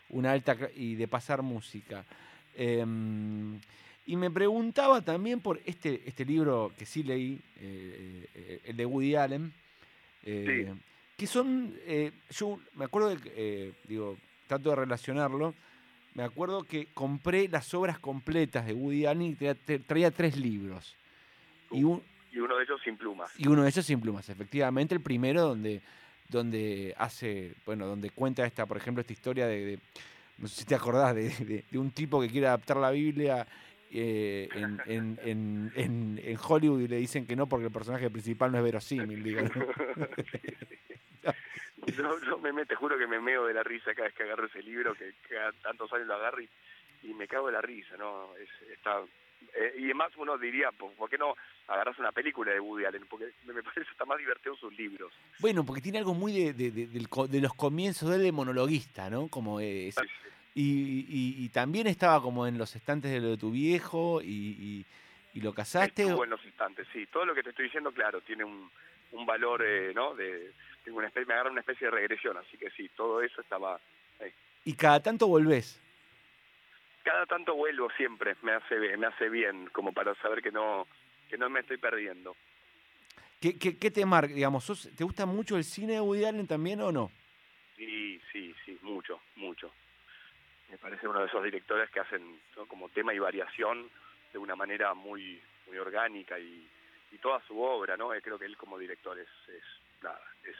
una 0.09 0.31
alta 0.31 0.55
y 0.75 0.95
de 0.95 1.07
pasar 1.07 1.41
música. 1.41 2.05
Em, 2.55 3.59
y 4.05 4.15
me 4.15 4.29
preguntaba 4.29 5.01
también 5.01 5.39
por 5.39 5.59
este, 5.65 6.01
este 6.05 6.25
libro 6.25 6.71
que 6.77 6.85
sí 6.85 7.01
leí, 7.01 7.39
eh, 7.57 8.27
eh, 8.35 8.61
el 8.65 8.77
de 8.77 8.85
Woody 8.85 9.15
Allen, 9.15 9.53
eh, 10.23 10.73
que 11.17 11.27
son, 11.27 11.75
yo 12.29 12.59
me 12.75 12.85
acuerdo, 12.85 13.15
de, 13.15 13.73
digo, 13.87 14.17
trato 14.47 14.69
de 14.71 14.75
relacionarlo, 14.75 15.55
me 16.13 16.23
acuerdo 16.23 16.63
que 16.63 16.87
compré 16.93 17.47
las 17.47 17.73
obras 17.73 17.99
completas 17.99 18.65
de 18.65 18.73
Woody 18.73 19.05
Allen 19.05 19.21
y 19.21 19.35
traía, 19.35 19.55
traía 19.87 20.11
tres 20.11 20.35
libros. 20.35 20.95
Y 21.71 21.83
un, 21.83 22.01
Y 22.31 22.39
uno 22.39 22.55
de 22.57 22.63
ellos 22.63 22.81
sin 22.83 22.97
plumas. 22.97 23.31
y 23.37 23.47
uno 23.47 23.63
de 23.63 23.69
ellos 23.69 23.85
sin 23.85 23.99
plumas, 24.01 24.29
efectivamente, 24.29 24.95
el 24.95 25.01
primero 25.01 25.41
donde, 25.41 25.81
donde 26.29 26.93
hace, 26.97 27.53
bueno, 27.65 27.85
donde 27.87 28.09
cuenta 28.09 28.45
esta, 28.45 28.65
por 28.65 28.77
ejemplo, 28.77 29.01
esta 29.01 29.13
historia 29.13 29.47
de, 29.47 29.65
de- 29.65 29.79
no 30.37 30.47
sé 30.47 30.61
si 30.61 30.65
te 30.65 30.75
acordás, 30.75 31.13
de, 31.13 31.29
de- 31.29 31.65
de 31.69 31.77
un 31.77 31.91
tipo 31.91 32.21
que 32.21 32.29
quiere 32.29 32.47
adaptar 32.47 32.77
la 32.77 32.91
Biblia 32.91 33.45
eh, 33.91 34.47
en, 34.55 34.81
en- 34.85 35.19
en- 35.75 36.37
Hollywood 36.47 36.79
y 36.81 36.87
le 36.87 36.95
dicen 36.97 37.27
que 37.27 37.35
no 37.35 37.47
porque 37.47 37.65
el 37.65 37.71
personaje 37.73 38.09
principal 38.09 38.51
no 38.51 38.57
es 38.59 38.63
verosímil, 38.63 39.21
digo. 39.21 39.41
¿no? 39.41 39.49
Yo, 41.97 42.19
yo 42.21 42.37
me, 42.37 42.65
te 42.65 42.75
juro 42.75 42.97
que 42.97 43.07
me 43.07 43.19
meo 43.19 43.45
de 43.47 43.53
la 43.53 43.63
risa 43.63 43.93
cada 43.93 44.07
vez 44.07 44.13
que 44.15 44.23
agarro 44.23 44.45
ese 44.45 44.61
libro, 44.61 44.93
que, 44.93 45.13
que 45.27 45.37
a 45.37 45.51
tantos 45.63 45.91
años 45.93 46.07
lo 46.07 46.13
agarro 46.15 46.41
y, 46.41 46.49
y 47.03 47.13
me 47.13 47.27
cago 47.27 47.47
de 47.47 47.53
la 47.53 47.61
risa, 47.61 47.97
¿no? 47.97 48.29
Es, 48.37 48.49
está, 48.71 49.01
eh, 49.55 49.73
y 49.77 49.85
además 49.85 50.11
uno 50.17 50.37
diría, 50.37 50.71
¿por, 50.71 51.09
qué 51.09 51.17
no 51.17 51.35
agarras 51.67 51.97
una 51.99 52.11
película 52.11 52.51
de 52.51 52.59
Woody 52.59 52.85
Allen? 52.85 53.05
Porque 53.09 53.31
me 53.45 53.61
parece 53.63 53.91
está 53.91 54.05
más 54.05 54.17
divertido 54.17 54.55
sus 54.55 54.75
libros. 54.77 55.11
Bueno, 55.39 55.65
porque 55.65 55.81
tiene 55.81 55.97
algo 55.99 56.13
muy 56.13 56.31
de, 56.33 56.53
de- 56.53 56.71
de- 56.71 56.87
de 56.87 57.41
los 57.41 57.53
comienzos 57.53 58.09
de 58.09 58.15
él 58.17 58.23
de 58.23 58.31
monologuista, 58.31 59.09
¿no? 59.09 59.27
Como 59.27 59.59
es- 59.59 59.95
y, 60.53 61.05
y- 61.07 61.45
y 61.45 61.49
también 61.49 61.87
estaba 61.87 62.21
como 62.21 62.45
en 62.47 62.57
los 62.57 62.75
estantes 62.75 63.11
de 63.11 63.19
lo 63.21 63.29
de 63.29 63.37
tu 63.37 63.51
viejo 63.51 64.21
y, 64.21 64.25
y- 64.59 64.85
y 65.33 65.41
lo 65.41 65.53
casaste. 65.53 66.03
Estuvo 66.03 66.23
en 66.25 66.29
los 66.31 66.43
instantes, 66.45 66.87
sí. 66.91 67.05
Todo 67.07 67.25
lo 67.25 67.33
que 67.33 67.41
te 67.43 67.51
estoy 67.51 67.65
diciendo, 67.65 67.91
claro, 67.93 68.19
tiene 68.21 68.43
un, 68.43 68.69
un 69.13 69.25
valor, 69.25 69.63
eh, 69.65 69.93
¿no? 69.95 70.13
De, 70.13 70.51
tengo 70.83 70.97
una 70.97 71.07
especie, 71.07 71.25
me 71.27 71.33
agarra 71.35 71.51
una 71.51 71.61
especie 71.61 71.87
de 71.87 71.91
regresión, 71.91 72.35
así 72.37 72.57
que 72.57 72.69
sí, 72.71 72.89
todo 72.95 73.21
eso 73.21 73.39
estaba... 73.41 73.79
Y 74.65 74.73
cada 74.73 74.99
tanto 75.01 75.27
volvés. 75.27 75.79
Cada 77.03 77.25
tanto 77.25 77.55
vuelvo 77.55 77.89
siempre, 77.97 78.35
me 78.43 78.53
hace, 78.53 78.77
bien- 78.77 78.99
me 78.99 79.07
hace 79.07 79.29
bien, 79.29 79.67
como 79.73 79.91
para 79.91 80.13
saber 80.15 80.41
que 80.41 80.51
no 80.51 80.87
que 81.29 81.37
no 81.37 81.49
me 81.49 81.61
estoy 81.61 81.77
perdiendo. 81.77 82.35
¿Qué, 83.39 83.57
qué, 83.57 83.77
qué 83.77 83.89
te 83.89 84.05
marca? 84.05 84.33
Digamos, 84.33 84.65
sos- 84.65 84.89
¿te 84.95 85.03
gusta 85.05 85.25
mucho 85.25 85.55
el 85.55 85.63
cine 85.63 85.93
de 85.93 86.01
Woody 86.01 86.25
Allen 86.25 86.45
también 86.45 86.81
o 86.81 86.91
no? 86.91 87.09
Sí, 87.77 88.21
sí, 88.31 88.53
sí, 88.65 88.77
mucho, 88.81 89.21
mucho. 89.37 89.71
Me 90.69 90.77
parece 90.77 91.07
uno 91.07 91.21
de 91.21 91.27
esos 91.27 91.41
directores 91.43 91.89
que 91.89 92.01
hacen 92.01 92.39
¿no? 92.57 92.65
como 92.65 92.89
tema 92.89 93.13
y 93.13 93.19
variación 93.19 93.89
de 94.33 94.39
una 94.39 94.55
manera 94.55 94.93
muy 94.93 95.41
muy 95.67 95.77
orgánica 95.77 96.37
y, 96.37 96.67
y 97.13 97.17
toda 97.19 97.41
su 97.47 97.59
obra, 97.61 97.95
¿no? 97.95 98.13
Eh, 98.13 98.21
Creo 98.21 98.37
que 98.37 98.45
él 98.45 98.57
como 98.57 98.77
director 98.77 99.17
es, 99.17 99.29
es 99.47 99.63
nada, 100.03 100.21
es 100.43 100.55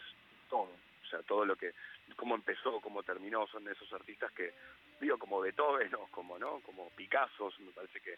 todo. 0.50 0.72
O 1.04 1.06
sea, 1.10 1.22
todo 1.24 1.44
lo 1.46 1.58
que, 1.58 1.74
cómo 2.16 2.36
empezó, 2.36 2.80
cómo 2.80 3.04
terminó, 3.04 3.46
son 3.48 3.68
esos 3.68 3.92
artistas 3.92 4.32
que, 4.32 4.54
digo, 5.02 5.18
como 5.18 5.42
Beethoven 5.42 5.94
o 5.96 6.08
como, 6.12 6.38
¿no? 6.38 6.60
Como 6.62 6.90
Picasso, 6.92 7.52
me 7.60 7.72
parece 7.72 8.00
que 8.00 8.16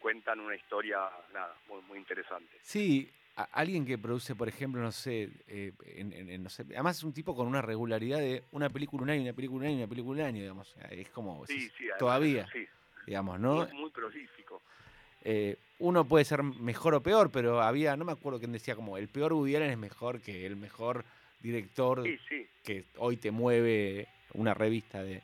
cuentan 0.00 0.38
una 0.40 0.54
historia, 0.54 0.98
nada, 1.32 1.54
muy, 1.68 1.80
muy 1.82 1.98
interesante. 1.98 2.52
Sí, 2.62 3.10
alguien 3.52 3.84
que 3.86 3.98
produce, 3.98 4.34
por 4.34 4.48
ejemplo, 4.48 4.80
no 4.80 4.92
sé, 4.92 5.30
eh, 5.48 5.72
en- 5.96 6.42
no 6.42 6.50
sé, 6.50 6.62
además 6.62 6.98
es 6.98 7.04
un 7.04 7.12
tipo 7.12 7.34
con 7.34 7.46
una 7.46 7.62
regularidad 7.62 8.18
de 8.18 8.44
una 8.52 8.68
película 8.68 9.02
un 9.02 9.10
año, 9.10 9.22
una 9.22 9.32
película 9.32 9.60
un 9.60 9.66
año, 9.66 9.76
una 9.78 9.86
película 9.88 10.20
un 10.20 10.26
año, 10.26 10.40
digamos. 10.42 10.74
Es 10.90 11.08
como, 11.10 11.46
Sí, 11.46 11.56
es- 11.66 11.72
sí, 11.72 11.84
además, 11.84 11.98
todavía, 11.98 12.48
Sí, 12.52 12.66
digamos, 13.06 13.40
¿no? 13.40 13.64
muy, 13.66 13.72
muy 13.72 13.90
prolífico. 13.90 14.62
Eh, 15.24 15.56
uno 15.80 16.04
puede 16.04 16.24
ser 16.24 16.42
mejor 16.42 16.94
o 16.94 17.02
peor, 17.02 17.30
pero 17.30 17.60
había, 17.60 17.96
no 17.96 18.04
me 18.04 18.12
acuerdo 18.12 18.38
quién 18.38 18.52
decía 18.52 18.76
como, 18.76 18.96
el 18.98 19.08
peor 19.08 19.32
Woody 19.32 19.56
Allen 19.56 19.70
es 19.70 19.78
mejor 19.78 20.20
que 20.20 20.46
el 20.46 20.56
mejor 20.56 21.04
director 21.40 22.04
que 22.64 22.84
hoy 22.96 23.16
te 23.16 23.30
mueve 23.30 24.08
una 24.34 24.54
revista 24.54 25.02
de, 25.02 25.22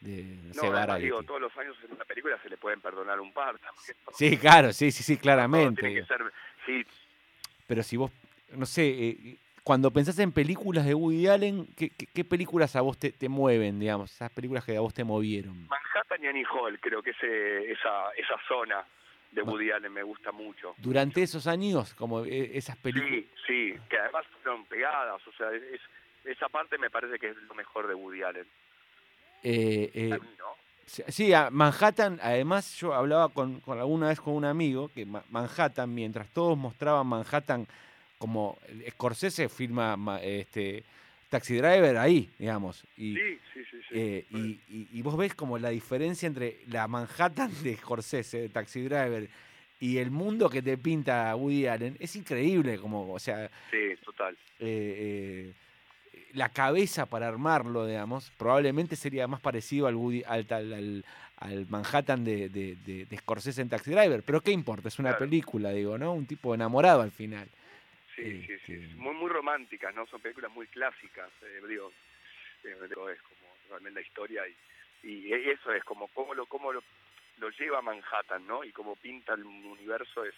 de 0.00 0.22
no 0.54 0.62
además, 0.62 0.86
Variety. 0.86 1.04
digo, 1.04 1.22
todos 1.22 1.40
los 1.40 1.56
años 1.56 1.76
en 1.84 1.92
una 1.92 2.04
película 2.04 2.38
se 2.42 2.48
le 2.50 2.56
pueden 2.56 2.80
perdonar 2.80 3.18
un 3.20 3.32
par 3.32 3.58
también. 3.58 3.96
¿no? 4.06 4.12
Sí, 4.14 4.36
claro, 4.36 4.72
sí, 4.72 4.90
sí, 4.90 5.02
sí, 5.02 5.16
claramente. 5.16 5.80
tiene 5.82 6.00
que 6.00 6.06
ser, 6.06 6.20
sí, 6.66 6.84
Pero 7.66 7.82
si 7.82 7.96
vos, 7.96 8.10
no 8.52 8.66
sé, 8.66 8.86
eh, 8.86 9.36
cuando 9.64 9.90
pensás 9.90 10.18
en 10.20 10.30
películas 10.32 10.84
de 10.86 10.94
Woody 10.94 11.26
Allen, 11.26 11.66
¿qué, 11.76 11.90
qué- 11.90 12.06
qué 12.06 12.24
películas 12.24 12.76
a 12.76 12.82
vos 12.82 12.96
te, 12.98 13.10
te 13.10 13.28
mueven, 13.28 13.80
digamos? 13.80 14.12
Esas 14.12 14.30
películas 14.30 14.64
que 14.64 14.76
a 14.76 14.80
vos 14.80 14.94
te 14.94 15.02
movieron. 15.02 15.66
Manhattan 15.66 16.22
y 16.22 16.26
Annie 16.28 16.44
Hall, 16.44 16.78
creo 16.80 17.02
que 17.02 17.10
ese, 17.10 17.72
esa, 17.72 18.10
esa 18.16 18.34
zona 18.46 18.84
de 19.32 19.42
Woody 19.42 19.70
Allen 19.72 19.92
me 19.92 20.02
gusta 20.04 20.30
mucho. 20.30 20.74
Durante 20.78 21.22
esos 21.22 21.46
años, 21.48 21.94
como 21.94 22.24
eh, 22.24 22.52
esas 22.56 22.76
películas. 22.76 23.10
Sí, 23.10 23.28
sí, 23.46 23.74
que 23.90 23.98
además 23.98 24.24
fueron 24.42 24.64
pegadas, 24.66 25.20
o 25.26 25.32
sea, 25.32 25.50
es, 25.52 25.80
esa 26.24 26.48
parte 26.48 26.78
me 26.78 26.88
parece 26.90 27.18
que 27.18 27.30
es 27.30 27.36
lo 27.48 27.54
mejor 27.54 27.88
de 27.88 27.94
Woody 27.94 28.22
Allen. 28.22 28.46
Eh, 29.42 29.90
eh. 29.94 30.18
Sí, 31.08 31.32
a 31.32 31.50
Manhattan, 31.50 32.20
además 32.22 32.76
yo 32.76 32.94
hablaba 32.94 33.28
con, 33.30 33.58
con 33.60 33.78
alguna 33.78 34.08
vez 34.08 34.20
con 34.20 34.34
un 34.34 34.44
amigo 34.44 34.88
que 34.94 35.04
Ma- 35.04 35.24
Manhattan, 35.30 35.92
mientras 35.92 36.28
todos 36.30 36.56
mostraban 36.56 37.06
Manhattan 37.08 37.66
como 38.18 38.56
Scorsese 38.90 39.48
filma 39.48 39.96
ma- 39.96 40.22
este, 40.22 40.84
Taxi 41.28 41.56
Driver 41.56 41.96
ahí, 41.98 42.30
digamos. 42.38 42.84
Y, 42.96 43.14
Sí, 43.16 43.38
sí, 43.52 43.60
sí. 43.70 43.76
sí. 43.88 43.94
eh, 43.98 44.24
y, 44.30 44.60
y- 44.68 44.88
y 44.92 45.02
vos 45.02 45.16
ves 45.16 45.34
como 45.34 45.58
la 45.58 45.70
diferencia 45.70 46.28
entre 46.28 46.58
la 46.68 46.86
Manhattan 46.86 47.50
de 47.64 47.76
Scorsese, 47.76 48.42
de 48.42 48.48
Taxi 48.48 48.82
Driver, 48.82 49.28
y 49.80 49.98
el 49.98 50.12
mundo 50.12 50.48
que 50.48 50.62
te 50.62 50.78
pinta 50.78 51.34
Woody 51.34 51.66
Allen. 51.66 51.96
Es 51.98 52.14
increíble, 52.14 52.78
como, 52.78 53.12
o 53.12 53.18
sea, 53.18 53.50
Sí, 53.72 53.76
total. 54.04 54.34
eh, 54.60 55.48
eh, 55.50 55.52
la 56.32 56.48
cabeza 56.50 57.06
para 57.06 57.28
armarlo, 57.28 57.86
digamos, 57.86 58.30
probablemente 58.36 58.96
sería 58.96 59.26
más 59.26 59.40
parecido 59.40 59.86
al, 59.86 59.94
Woody, 59.94 60.22
al, 60.26 60.46
al- 61.38 61.66
Manhattan 61.68 62.24
de, 62.24 62.48
de, 62.48 62.76
de- 62.76 63.04
de 63.06 63.16
Scorsese 63.18 63.60
en 63.62 63.68
Taxi 63.68 63.90
Driver. 63.90 64.22
Pero 64.22 64.40
qué 64.40 64.50
importa, 64.52 64.88
es 64.88 64.98
una 64.98 65.10
Claro. 65.10 65.24
película, 65.24 65.70
digo, 65.70 65.96
¿no? 65.98 66.12
Un 66.12 66.26
tipo 66.26 66.54
enamorado 66.54 67.02
al 67.02 67.10
final. 67.10 67.48
Sí, 68.14 68.42
sí, 68.46 68.54
sí. 68.64 68.72
Este- 68.74 68.94
Muy, 68.96 69.14
muy 69.14 69.28
románticas, 69.30 69.94
¿no? 69.94 70.06
Son 70.06 70.20
películas 70.20 70.50
muy 70.52 70.66
clásicas, 70.68 71.30
eh, 71.42 71.60
digo, 71.68 71.92
eh, 72.64 72.74
digo, 72.88 73.08
es 73.10 73.20
como 73.22 73.52
realmente 73.68 74.00
la 74.00 74.06
historia 74.06 74.42
y, 75.02 75.08
y 75.08 75.32
eso 75.32 75.72
es 75.72 75.84
como 75.84 76.08
cómo 76.08 76.32
lo, 76.34 76.46
cómo 76.46 76.72
lo, 76.72 76.82
lo 77.38 77.50
lleva 77.50 77.82
Manhattan, 77.82 78.46
¿no? 78.46 78.64
Y 78.64 78.72
cómo 78.72 78.96
pinta 78.96 79.34
el 79.34 79.44
universo 79.44 80.24
es, 80.24 80.34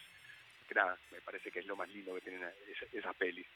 nada, 0.74 0.98
me 1.12 1.20
parece 1.20 1.50
que 1.50 1.60
es 1.60 1.66
lo 1.66 1.76
más 1.76 1.88
lindo 1.90 2.14
que 2.16 2.20
tienen 2.22 2.42
esas, 2.70 2.92
esas 2.92 3.14
pelis. 3.16 3.46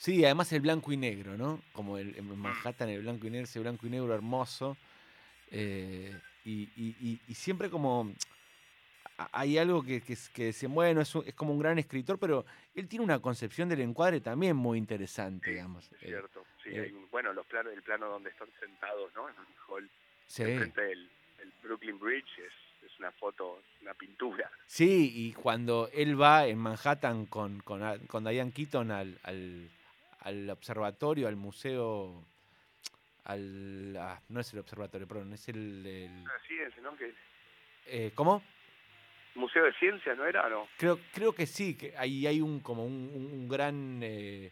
Sí, 0.00 0.24
además 0.24 0.50
el 0.54 0.62
blanco 0.62 0.90
y 0.92 0.96
negro, 0.96 1.36
¿no? 1.36 1.60
Como 1.74 1.98
el, 1.98 2.16
en 2.16 2.24
Manhattan, 2.38 2.88
el 2.88 3.02
blanco 3.02 3.26
y 3.26 3.30
negro, 3.30 3.44
ese 3.44 3.60
blanco 3.60 3.86
y 3.86 3.90
negro 3.90 4.14
hermoso. 4.14 4.78
eh, 5.50 6.18
y, 6.42 6.62
y- 6.74 6.96
y- 7.00 7.20
y 7.28 7.34
siempre 7.34 7.68
como 7.68 8.10
hay 9.32 9.58
algo 9.58 9.82
que, 9.82 10.00
que, 10.00 10.16
que 10.32 10.44
decían, 10.46 10.72
bueno, 10.72 11.02
es, 11.02 11.14
un- 11.14 11.24
es 11.26 11.34
como 11.34 11.52
un 11.52 11.58
gran 11.58 11.78
escritor, 11.78 12.18
pero 12.18 12.46
él 12.74 12.88
tiene 12.88 13.04
una 13.04 13.18
concepción 13.20 13.68
del 13.68 13.82
encuadre 13.82 14.22
también 14.22 14.56
muy 14.56 14.78
interesante, 14.78 15.44
Sí, 15.44 15.50
digamos. 15.50 15.84
Es 15.92 16.02
eh, 16.02 16.06
cierto, 16.06 16.46
sí, 16.64 16.70
eh. 16.70 16.80
hay 16.80 16.92
un- 16.92 17.06
bueno, 17.10 17.34
los 17.34 17.44
planos, 17.44 17.74
el 17.74 17.82
plano 17.82 18.08
donde 18.08 18.30
están 18.30 18.48
sentados, 18.58 19.12
¿no? 19.14 19.28
En 19.28 19.34
un 19.38 19.46
hall, 19.68 19.90
sí. 20.26 20.44
enfrente 20.44 20.80
del 20.80 21.10
el 21.42 21.52
Brooklyn 21.62 21.98
Bridge, 21.98 22.38
es, 22.38 22.90
es 22.90 22.98
una 22.98 23.12
foto, 23.12 23.60
una 23.82 23.92
pintura. 23.92 24.50
Sí, 24.66 25.12
y 25.14 25.32
cuando 25.34 25.90
él 25.92 26.18
va 26.18 26.46
en 26.46 26.56
Manhattan 26.58 27.26
con, 27.26 27.60
con, 27.60 27.82
con 28.06 28.24
Diane 28.24 28.52
Keaton 28.52 28.90
al, 28.90 29.18
al, 29.24 29.68
al 30.20 30.48
observatorio, 30.50 31.28
al 31.28 31.36
museo, 31.36 32.24
al, 33.24 33.96
ah, 33.98 34.20
no 34.28 34.40
es 34.40 34.52
el 34.52 34.58
observatorio, 34.60 35.06
perdón, 35.06 35.32
es 35.32 35.48
el... 35.48 35.84
el- 35.86 36.24
La 36.24 36.38
ciencia, 36.46 36.82
¿no? 36.82 36.96
Que, 36.96 37.12
eh, 37.86 38.12
¿Cómo? 38.14 38.42
Museo 39.34 39.64
de 39.64 39.72
Ciencia, 39.74 40.14
¿no 40.14 40.26
era? 40.26 40.48
No. 40.48 40.66
Creo, 40.76 40.98
creo 41.14 41.32
que 41.32 41.46
sí, 41.46 41.74
que 41.74 41.96
ahí 41.96 42.26
hay 42.26 42.40
un 42.40 42.60
como 42.60 42.84
un, 42.84 43.10
un- 43.14 43.26
un 43.32 43.48
gran... 43.48 44.00
eh, 44.02 44.50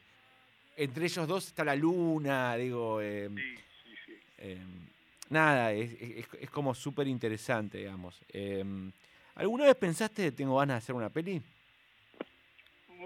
entre 0.76 1.04
ellos 1.06 1.26
dos 1.26 1.48
está 1.48 1.64
la 1.64 1.74
luna, 1.74 2.56
digo... 2.56 3.00
em, 3.02 3.34
Sí, 3.36 3.54
sí, 3.84 3.94
sí. 4.06 4.18
em, 4.38 4.86
nada, 5.30 5.72
es, 5.72 5.92
es- 6.00 6.28
es 6.40 6.50
como 6.50 6.74
súper 6.74 7.08
interesante, 7.08 7.78
digamos. 7.78 8.20
Em, 8.32 8.90
¿Alguna 9.34 9.64
vez 9.66 9.74
pensaste 9.76 10.32
tengo 10.32 10.56
ganas 10.58 10.74
de 10.76 10.78
hacer 10.78 10.94
una 10.94 11.10
peli? 11.10 11.42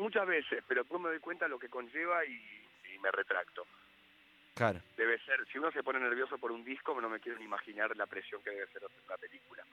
Muchas 0.02 0.26
veces, 0.26 0.62
pero 0.66 0.82
después 0.82 1.00
me 1.00 1.08
doy 1.10 1.20
cuenta 1.20 1.44
de 1.44 1.50
lo 1.50 1.58
que 1.58 1.68
conlleva 1.68 2.24
y, 2.24 2.32
y 2.32 2.98
me 2.98 3.10
retracto. 3.10 3.64
Claro. 4.54 4.80
Debe 4.96 5.18
ser, 5.24 5.46
si 5.50 5.58
uno 5.58 5.70
se 5.72 5.82
pone 5.82 5.98
nervioso 6.00 6.36
por 6.38 6.50
un 6.52 6.64
disco, 6.64 7.00
no 7.00 7.08
me 7.08 7.20
quiero 7.20 7.38
ni 7.38 7.44
imaginar 7.44 7.96
la 7.96 8.06
presión 8.06 8.42
que 8.42 8.50
debe 8.50 8.66
ser 8.66 8.84
hacer 8.84 9.00
una 9.06 9.16
película. 9.16 9.64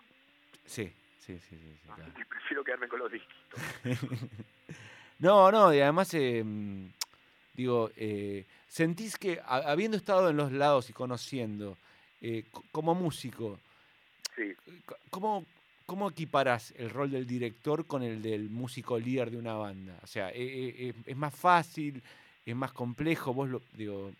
Sí, 0.65 0.93
sí, 1.17 1.37
sí, 1.39 1.57
sí, 1.57 1.57
sí, 1.57 1.79
claro. 1.95 2.13
Prefiero 2.29 2.63
quedarme 2.63 2.87
con 2.87 2.99
los 2.99 3.11
disquitos. 3.11 3.61
No, 5.21 5.51
no, 5.51 5.73
y 5.73 5.81
además, 5.81 6.13
eh, 6.13 6.41
mm, 6.45 6.93
digo, 7.53 7.91
eh, 7.97 8.45
sentís 8.69 9.17
que 9.17 9.41
habiendo 9.45 9.97
estado 9.97 10.29
en 10.29 10.37
los 10.37 10.53
lados 10.53 10.89
y 10.89 10.93
conociendo, 10.93 11.77
eh, 12.21 12.45
co- 12.49 12.63
como 12.71 12.95
músico, 12.95 13.59
Sí, 14.33 14.43
eh, 14.43 14.81
¿cómo, 15.09 15.45
¿cómo 15.89 16.07
equiparás 16.11 16.71
el 16.77 16.91
rol 16.91 17.09
del 17.09 17.25
director 17.25 17.87
con 17.87 18.03
el 18.03 18.21
del 18.21 18.47
músico 18.51 18.99
líder 18.99 19.31
de 19.31 19.37
una 19.37 19.55
banda? 19.55 19.97
O 20.03 20.07
sea, 20.07 20.29
eh, 20.29 20.35
eh, 20.37 20.75
eh, 20.89 20.93
¿es 21.07 21.17
más 21.17 21.35
fácil? 21.35 22.03
¿Es 22.45 22.55
más 22.55 22.71
complejo? 22.73 23.33
¿Vos 23.33 23.49
lo, 23.49 23.59
digo, 23.73 24.11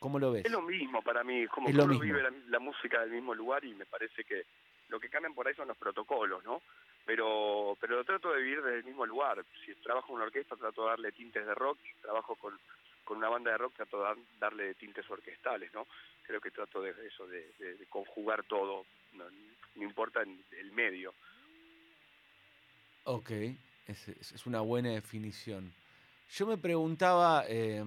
cómo 0.00 0.18
lo 0.18 0.32
ves? 0.32 0.44
es 0.44 0.50
lo 0.50 0.62
mismo 0.62 1.00
para 1.02 1.22
mí, 1.22 1.42
es 1.42 1.50
como 1.50 1.68
Es 1.68 1.74
lo 1.76 1.86
mismo. 1.86 2.02
vive 2.02 2.20
la, 2.20 2.32
la 2.48 2.58
música 2.58 3.00
del 3.02 3.10
mismo 3.12 3.32
lugar 3.32 3.64
y 3.64 3.74
me 3.74 3.86
parece 3.86 4.24
que 4.24 4.42
lo 4.88 4.98
que 4.98 5.08
cambian 5.08 5.34
por 5.34 5.46
ahí 5.46 5.54
son 5.54 5.68
los 5.68 5.76
protocolos, 5.76 6.44
¿no? 6.44 6.60
Pero 7.06 7.76
pero 7.80 7.94
lo 7.96 8.04
trato 8.04 8.32
de 8.32 8.42
vivir 8.42 8.60
desde 8.60 8.78
el 8.78 8.84
mismo 8.84 9.06
lugar. 9.06 9.44
Si 9.64 9.72
trabajo 9.76 10.08
en 10.08 10.16
una 10.16 10.24
orquesta, 10.24 10.56
trato 10.56 10.82
de 10.82 10.88
darle 10.90 11.12
tintes 11.12 11.46
de 11.46 11.54
rock. 11.54 11.78
Si 11.80 12.02
trabajo 12.02 12.34
con, 12.34 12.58
con 13.04 13.18
una 13.18 13.28
banda 13.28 13.52
de 13.52 13.58
rock, 13.58 13.74
trato 13.76 13.98
de 13.98 14.02
dar- 14.04 14.16
darle 14.40 14.74
tintes 14.74 15.08
orquestales, 15.08 15.72
¿no? 15.72 15.86
Creo 16.26 16.40
que 16.40 16.50
trato 16.50 16.80
de 16.80 16.90
eso, 17.06 17.26
de, 17.26 17.44
conjugar 17.88 18.42
todo, 18.44 18.84
no, 19.12 19.24
no 19.76 19.82
importa 19.82 20.22
el 20.22 20.72
medio. 20.72 21.14
Ok, 23.04 23.30
es, 23.30 24.08
es- 24.08 24.32
una 24.46 24.60
buena 24.62 24.90
definición. 24.90 25.70
Yo 26.32 26.46
me 26.46 26.56
preguntaba, 26.56 27.44
eh, 27.48 27.84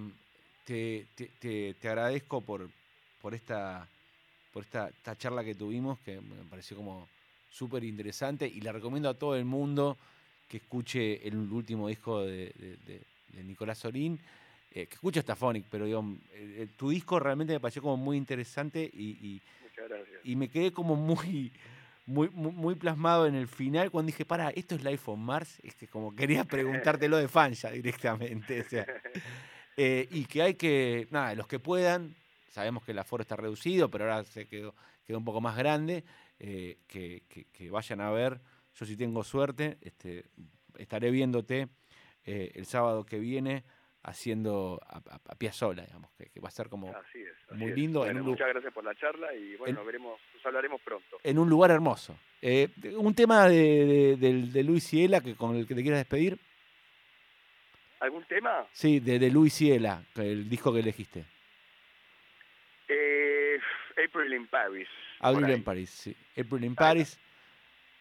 te, 0.64 1.06
te- 1.16 1.30
te- 1.40 1.74
te 1.74 1.88
agradezco 1.88 2.40
por, 2.40 2.68
por, 3.20 3.34
esta, 3.34 3.86
por 4.52 4.62
esta, 4.62 4.88
esta 4.88 5.16
charla 5.16 5.42
que 5.42 5.54
tuvimos, 5.56 5.98
que 6.00 6.20
me 6.20 6.44
pareció 6.48 6.76
como 6.76 7.08
súper 7.50 7.82
interesante 7.82 8.46
y 8.46 8.60
le 8.60 8.70
recomiendo 8.70 9.08
a 9.08 9.14
todo 9.14 9.34
el 9.34 9.44
mundo 9.44 9.96
que 10.48 10.58
escuche 10.58 11.26
el 11.26 11.36
último 11.36 11.88
disco 11.88 12.20
de, 12.22 12.52
de- 12.56 12.76
de- 12.86 13.00
de 13.32 13.44
Nicolás 13.44 13.78
Sorín, 13.78 14.18
eh, 14.70 14.86
que 14.86 15.20
Staphonic, 15.20 15.66
pero 15.70 15.86
digo, 15.86 16.04
eh, 16.32 16.56
eh, 16.62 16.66
tu 16.76 16.90
disco 16.90 17.18
realmente 17.18 17.52
me 17.54 17.60
pareció 17.60 17.80
como 17.82 17.96
muy 17.96 18.16
interesante 18.16 18.88
y- 18.92 19.42
y, 20.24 20.36
me 20.36 20.48
quedé 20.50 20.72
como 20.72 20.94
muy, 20.94 21.52
muy, 22.04 22.28
muy, 22.30 22.52
muy 22.52 22.74
plasmado 22.74 23.26
en 23.26 23.34
el 23.34 23.48
final 23.48 23.90
cuando 23.90 24.08
dije, 24.08 24.24
para, 24.24 24.50
esto 24.50 24.74
es 24.74 24.84
Life 24.84 25.10
on 25.10 25.20
Mars, 25.20 25.58
es 25.62 25.74
que 25.74 25.88
como 25.88 26.14
quería 26.14 26.44
preguntártelo 26.44 27.16
de 27.16 27.28
fan 27.28 27.52
ya 27.54 27.70
directamente, 27.70 28.60
o 28.60 28.64
sea, 28.64 28.86
eh, 29.76 30.06
y 30.10 30.24
que 30.26 30.42
hay 30.42 30.54
que, 30.54 31.08
nada, 31.10 31.34
los 31.34 31.46
que 31.46 31.58
puedan, 31.58 32.14
sabemos 32.50 32.84
que 32.84 32.92
el 32.92 32.98
aforo 32.98 33.22
está 33.22 33.36
reducido, 33.36 33.90
pero 33.90 34.04
ahora 34.04 34.24
se 34.24 34.46
quedó, 34.46 34.74
quedó 35.06 35.18
un 35.18 35.24
poco 35.24 35.40
más 35.40 35.56
grande, 35.56 36.04
que, 36.38 37.24
que- 37.28 37.46
que 37.52 37.70
vayan 37.70 38.00
a 38.00 38.10
ver, 38.10 38.40
yo 38.74 38.86
si 38.86 38.96
tengo 38.96 39.24
suerte, 39.24 39.78
este, 39.80 40.26
estaré 40.76 41.10
viéndote 41.10 41.68
el 42.24 42.66
sábado 42.66 43.04
que 43.06 43.18
viene 43.18 43.64
haciendo 44.02 44.80
a, 44.86 44.98
a, 44.98 45.20
a 45.28 45.34
Piazzolla, 45.34 45.84
digamos, 45.84 46.10
que, 46.16 46.26
que 46.30 46.40
va 46.40 46.48
a 46.48 46.52
ser 46.52 46.68
como 46.68 46.88
Así 46.96 47.20
es. 47.20 47.34
así 47.48 47.54
muy 47.58 47.72
lindo 47.72 48.06
en 48.06 48.18
un 48.20 48.26
muchas 48.26 48.48
gracias 48.48 48.72
por 48.72 48.84
la 48.84 48.94
charla 48.94 49.34
y 49.34 49.56
bueno, 49.56 49.84
veremos, 49.84 50.20
nos 50.34 50.46
hablaremos 50.46 50.80
pronto. 50.82 51.18
en 51.22 51.38
un 51.38 51.48
lugar 51.50 51.70
hermoso. 51.70 52.16
Eh, 52.40 52.68
un 52.96 53.14
tema 53.14 53.48
de, 53.48 53.56
de, 53.86 54.16
del- 54.16 54.52
de 54.52 54.62
Luis 54.64 54.84
Ciela 54.84 55.20
que 55.20 55.34
con 55.34 55.56
el 55.56 55.66
que 55.66 55.74
te 55.74 55.82
quieras 55.82 56.00
despedir. 56.00 56.38
¿Algún 58.00 58.24
tema? 58.24 58.64
Sí, 58.72 59.00
de, 59.00 59.18
de 59.18 59.30
Luis 59.30 59.52
Ciela, 59.54 60.04
el 60.14 60.48
disco 60.48 60.72
que 60.72 60.78
elegiste. 60.80 61.24
Eh, 62.88 63.58
April 64.06 64.32
in 64.34 64.46
Paris. 64.46 64.88
en 65.20 65.64
París, 65.64 65.90
sí. 65.90 66.16
April 66.40 66.64
in 66.64 66.74
Paris. 66.74 67.18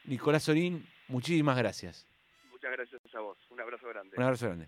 Nicolás 0.06 0.44
Sorín, 0.44 0.86
muchísimas 1.08 1.58
gracias. 1.58 2.06
Muchas 2.52 2.72
gracias 2.72 3.02
a 3.16 3.20
vos. 3.20 3.38
Un 3.50 3.60
abrazo 3.60 3.88
grande. 3.90 4.16
Un 4.16 4.24
abrazo 4.24 4.46
grande. 4.46 4.68